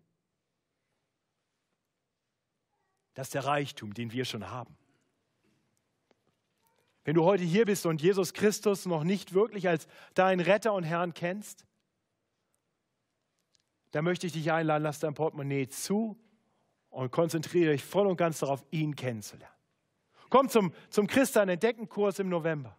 Das 3.13 3.27
ist 3.27 3.34
der 3.34 3.45
Reichtum, 3.45 3.93
den 3.93 4.11
wir 4.11 4.25
schon 4.25 4.49
haben. 4.49 4.77
Wenn 7.03 7.15
du 7.15 7.23
heute 7.23 7.43
hier 7.43 7.65
bist 7.65 7.86
und 7.86 8.01
Jesus 8.01 8.34
Christus 8.34 8.86
noch 8.86 9.03
nicht 9.03 9.34
wirklich 9.34 9.67
als 9.67 9.88
deinen 10.13 10.41
Retter 10.41 10.73
und 10.73 10.84
Herrn 10.84 11.13
kennst, 11.13 11.65
dann 13.92 14.04
möchte 14.04 14.28
ich 14.28 14.34
dich 14.34 14.52
einladen, 14.52 14.84
lass 14.84 15.00
dein 15.00 15.14
Portemonnaie 15.14 15.68
zu 15.68 16.18
und 16.90 17.12
konzentriere 17.12 17.72
dich 17.72 17.84
voll 17.84 18.08
und 18.08 18.18
ganz 18.18 18.40
darauf, 18.40 18.64
ihn 18.72 18.96
kennenzulernen. 18.96 19.56
Komm 20.30 20.50
zum, 20.50 20.74
zum 20.90 21.08
Christian 21.08 21.50
Entdeckenkurs 21.50 22.20
im 22.20 22.30
November. 22.30 22.76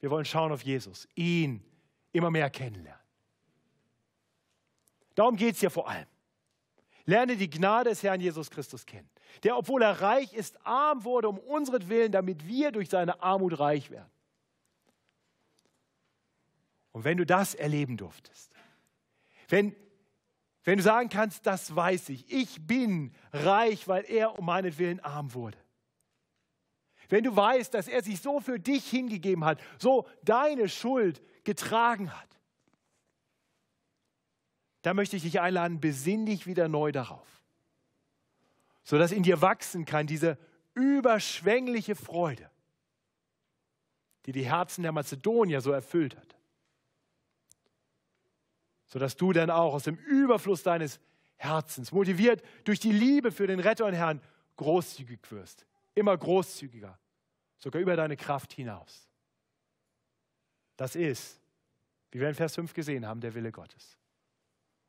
Wir 0.00 0.10
wollen 0.10 0.24
schauen 0.24 0.52
auf 0.52 0.62
Jesus, 0.62 1.08
ihn 1.14 1.64
immer 2.12 2.30
mehr 2.30 2.50
kennenlernen. 2.50 3.00
Darum 5.14 5.36
geht 5.36 5.54
es 5.54 5.60
hier 5.60 5.70
vor 5.70 5.88
allem. 5.88 6.06
Lerne 7.06 7.36
die 7.36 7.50
Gnade 7.50 7.90
des 7.90 8.02
Herrn 8.02 8.20
Jesus 8.20 8.50
Christus 8.50 8.86
kennen, 8.86 9.08
der, 9.42 9.56
obwohl 9.56 9.82
er 9.82 10.00
reich 10.00 10.32
ist, 10.32 10.58
arm 10.66 11.04
wurde 11.04 11.28
um 11.28 11.38
unseren 11.38 11.88
Willen, 11.88 12.12
damit 12.12 12.46
wir 12.46 12.72
durch 12.72 12.88
seine 12.88 13.22
Armut 13.22 13.58
reich 13.58 13.90
werden. 13.90 14.10
Und 16.92 17.04
wenn 17.04 17.18
du 17.18 17.26
das 17.26 17.54
erleben 17.54 17.96
durftest, 17.96 18.53
wenn, 19.54 19.76
wenn 20.64 20.78
du 20.78 20.82
sagen 20.82 21.08
kannst, 21.08 21.46
das 21.46 21.76
weiß 21.76 22.08
ich, 22.08 22.28
ich 22.28 22.66
bin 22.66 23.14
reich, 23.32 23.86
weil 23.86 24.04
er 24.04 24.36
um 24.36 24.46
meinetwillen 24.46 24.98
arm 24.98 25.32
wurde. 25.32 25.56
Wenn 27.08 27.22
du 27.22 27.36
weißt, 27.36 27.72
dass 27.72 27.86
er 27.86 28.02
sich 28.02 28.20
so 28.20 28.40
für 28.40 28.58
dich 28.58 28.90
hingegeben 28.90 29.44
hat, 29.44 29.60
so 29.78 30.08
deine 30.24 30.68
Schuld 30.68 31.22
getragen 31.44 32.10
hat, 32.10 32.28
da 34.82 34.92
möchte 34.92 35.14
ich 35.14 35.22
dich 35.22 35.40
einladen, 35.40 35.80
besinn 35.80 36.26
dich 36.26 36.48
wieder 36.48 36.66
neu 36.66 36.90
darauf, 36.90 37.40
sodass 38.82 39.12
in 39.12 39.22
dir 39.22 39.40
wachsen 39.40 39.84
kann 39.84 40.08
diese 40.08 40.36
überschwängliche 40.74 41.94
Freude, 41.94 42.50
die 44.26 44.32
die 44.32 44.46
Herzen 44.46 44.82
der 44.82 44.90
Mazedonier 44.90 45.60
so 45.60 45.70
erfüllt 45.70 46.16
hat, 46.16 46.34
sodass 48.94 49.16
du 49.16 49.32
dann 49.32 49.50
auch 49.50 49.74
aus 49.74 49.82
dem 49.82 49.96
Überfluss 49.96 50.62
deines 50.62 51.00
Herzens, 51.34 51.90
motiviert 51.90 52.44
durch 52.62 52.78
die 52.78 52.92
Liebe 52.92 53.32
für 53.32 53.48
den 53.48 53.58
Retter 53.58 53.86
und 53.86 53.92
Herrn, 53.92 54.20
großzügig 54.54 55.18
wirst, 55.32 55.66
immer 55.96 56.16
großzügiger, 56.16 56.96
sogar 57.58 57.82
über 57.82 57.96
deine 57.96 58.16
Kraft 58.16 58.52
hinaus. 58.52 59.08
Das 60.76 60.94
ist, 60.94 61.40
wie 62.12 62.20
wir 62.20 62.28
in 62.28 62.36
Vers 62.36 62.54
5 62.54 62.72
gesehen 62.72 63.04
haben, 63.04 63.20
der 63.20 63.34
Wille 63.34 63.50
Gottes. 63.50 63.98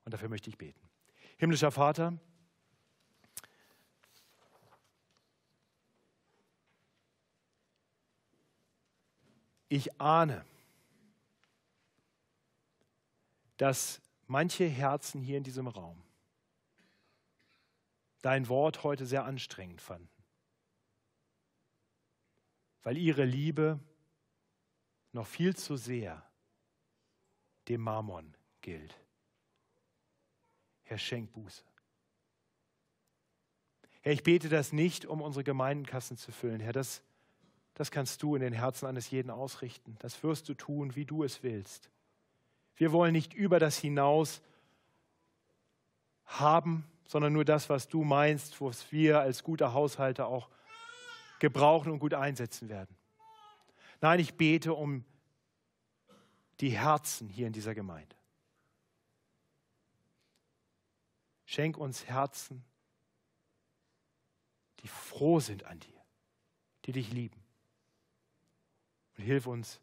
Und 0.04 0.14
dafür 0.14 0.30
möchte 0.30 0.52
ich 0.52 0.58
beten. 0.60 0.88
Himmlischer 1.38 1.72
Vater, 1.72 2.14
ich 9.68 10.00
ahne, 10.00 10.46
dass 13.58 14.02
manche 14.28 14.66
Herzen 14.66 15.22
hier 15.22 15.38
in 15.38 15.44
diesem 15.44 15.68
Raum 15.68 16.02
dein 18.22 18.48
Wort 18.50 18.84
heute 18.84 19.06
sehr 19.06 19.26
anstrengend 19.26 19.82
fanden, 19.82 20.10
weil 22.82 22.98
ihre 22.98 23.24
Liebe 23.24 23.80
noch 25.12 25.28
viel 25.28 25.56
zu 25.56 25.78
sehr 25.78 26.24
dem 27.68 27.82
Mammon 27.82 28.36
gilt. 28.62 28.96
Herr, 30.84 30.98
schenk 30.98 31.32
Buße. 31.34 31.64
Herr, 34.02 34.12
ich 34.12 34.24
bete 34.24 34.50
das 34.50 34.72
nicht, 34.72 35.06
um 35.06 35.22
unsere 35.22 35.44
Gemeindenkassen 35.44 36.18
zu 36.18 36.32
füllen. 36.32 36.60
Herr, 36.60 36.74
das, 36.74 37.02
das 37.74 37.90
kannst 37.92 38.22
du 38.22 38.36
in 38.36 38.42
den 38.42 38.54
Herzen 38.54 38.86
eines 38.86 39.10
jeden 39.10 39.32
ausrichten. 39.32 39.96
Das 40.00 40.22
wirst 40.22 40.48
du 40.50 40.54
tun, 40.54 40.96
wie 40.96 41.06
du 41.06 41.24
es 41.24 41.42
willst. 41.42 41.90
Wir 42.76 42.92
wollen 42.92 43.14
nicht 43.14 43.34
über 43.34 43.60
das 43.60 43.78
hinaus 43.78 44.42
haben, 46.26 46.86
sondern 47.08 47.34
nur 47.34 47.46
das, 47.46 47.70
was 47.70 47.88
du 47.88 48.04
meinst, 48.04 48.60
was 48.62 48.92
wir 48.92 49.20
als 49.20 49.44
guter 49.44 49.74
Haushalter 49.74 50.28
auch 50.28 50.50
gebrauchen 51.40 51.92
und 51.92 52.00
gut 52.00 52.14
einsetzen 52.14 52.70
werden. 52.70 52.96
Nein, 54.02 54.20
ich 54.20 54.36
bete 54.36 54.74
um 54.74 55.06
die 56.60 56.70
Herzen 56.70 57.30
hier 57.30 57.48
in 57.48 57.54
dieser 57.54 57.76
Gemeinde. 57.76 58.16
Schenk 61.46 61.78
uns 61.78 62.06
Herzen, 62.06 62.64
die 64.80 64.88
froh 64.88 65.40
sind 65.40 65.64
an 65.66 65.80
dir, 65.80 66.02
die 66.86 66.92
dich 66.92 67.12
lieben. 67.12 67.42
Und 69.18 69.24
hilf 69.24 69.48
uns 69.48 69.80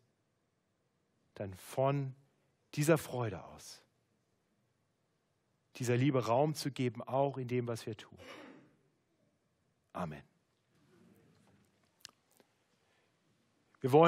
dann 1.34 1.54
von 1.54 2.14
dieser 2.74 2.98
Freude 2.98 3.44
aus, 3.44 3.82
dieser 5.76 5.96
Liebe 5.96 6.26
Raum 6.26 6.54
zu 6.54 6.70
geben, 6.70 7.02
auch 7.02 7.38
in 7.38 7.48
dem, 7.48 7.66
was 7.66 7.86
wir 7.86 7.96
tun. 7.96 8.18
Amen. 9.92 10.22
Wir 13.80 13.92
wollen 13.92 14.00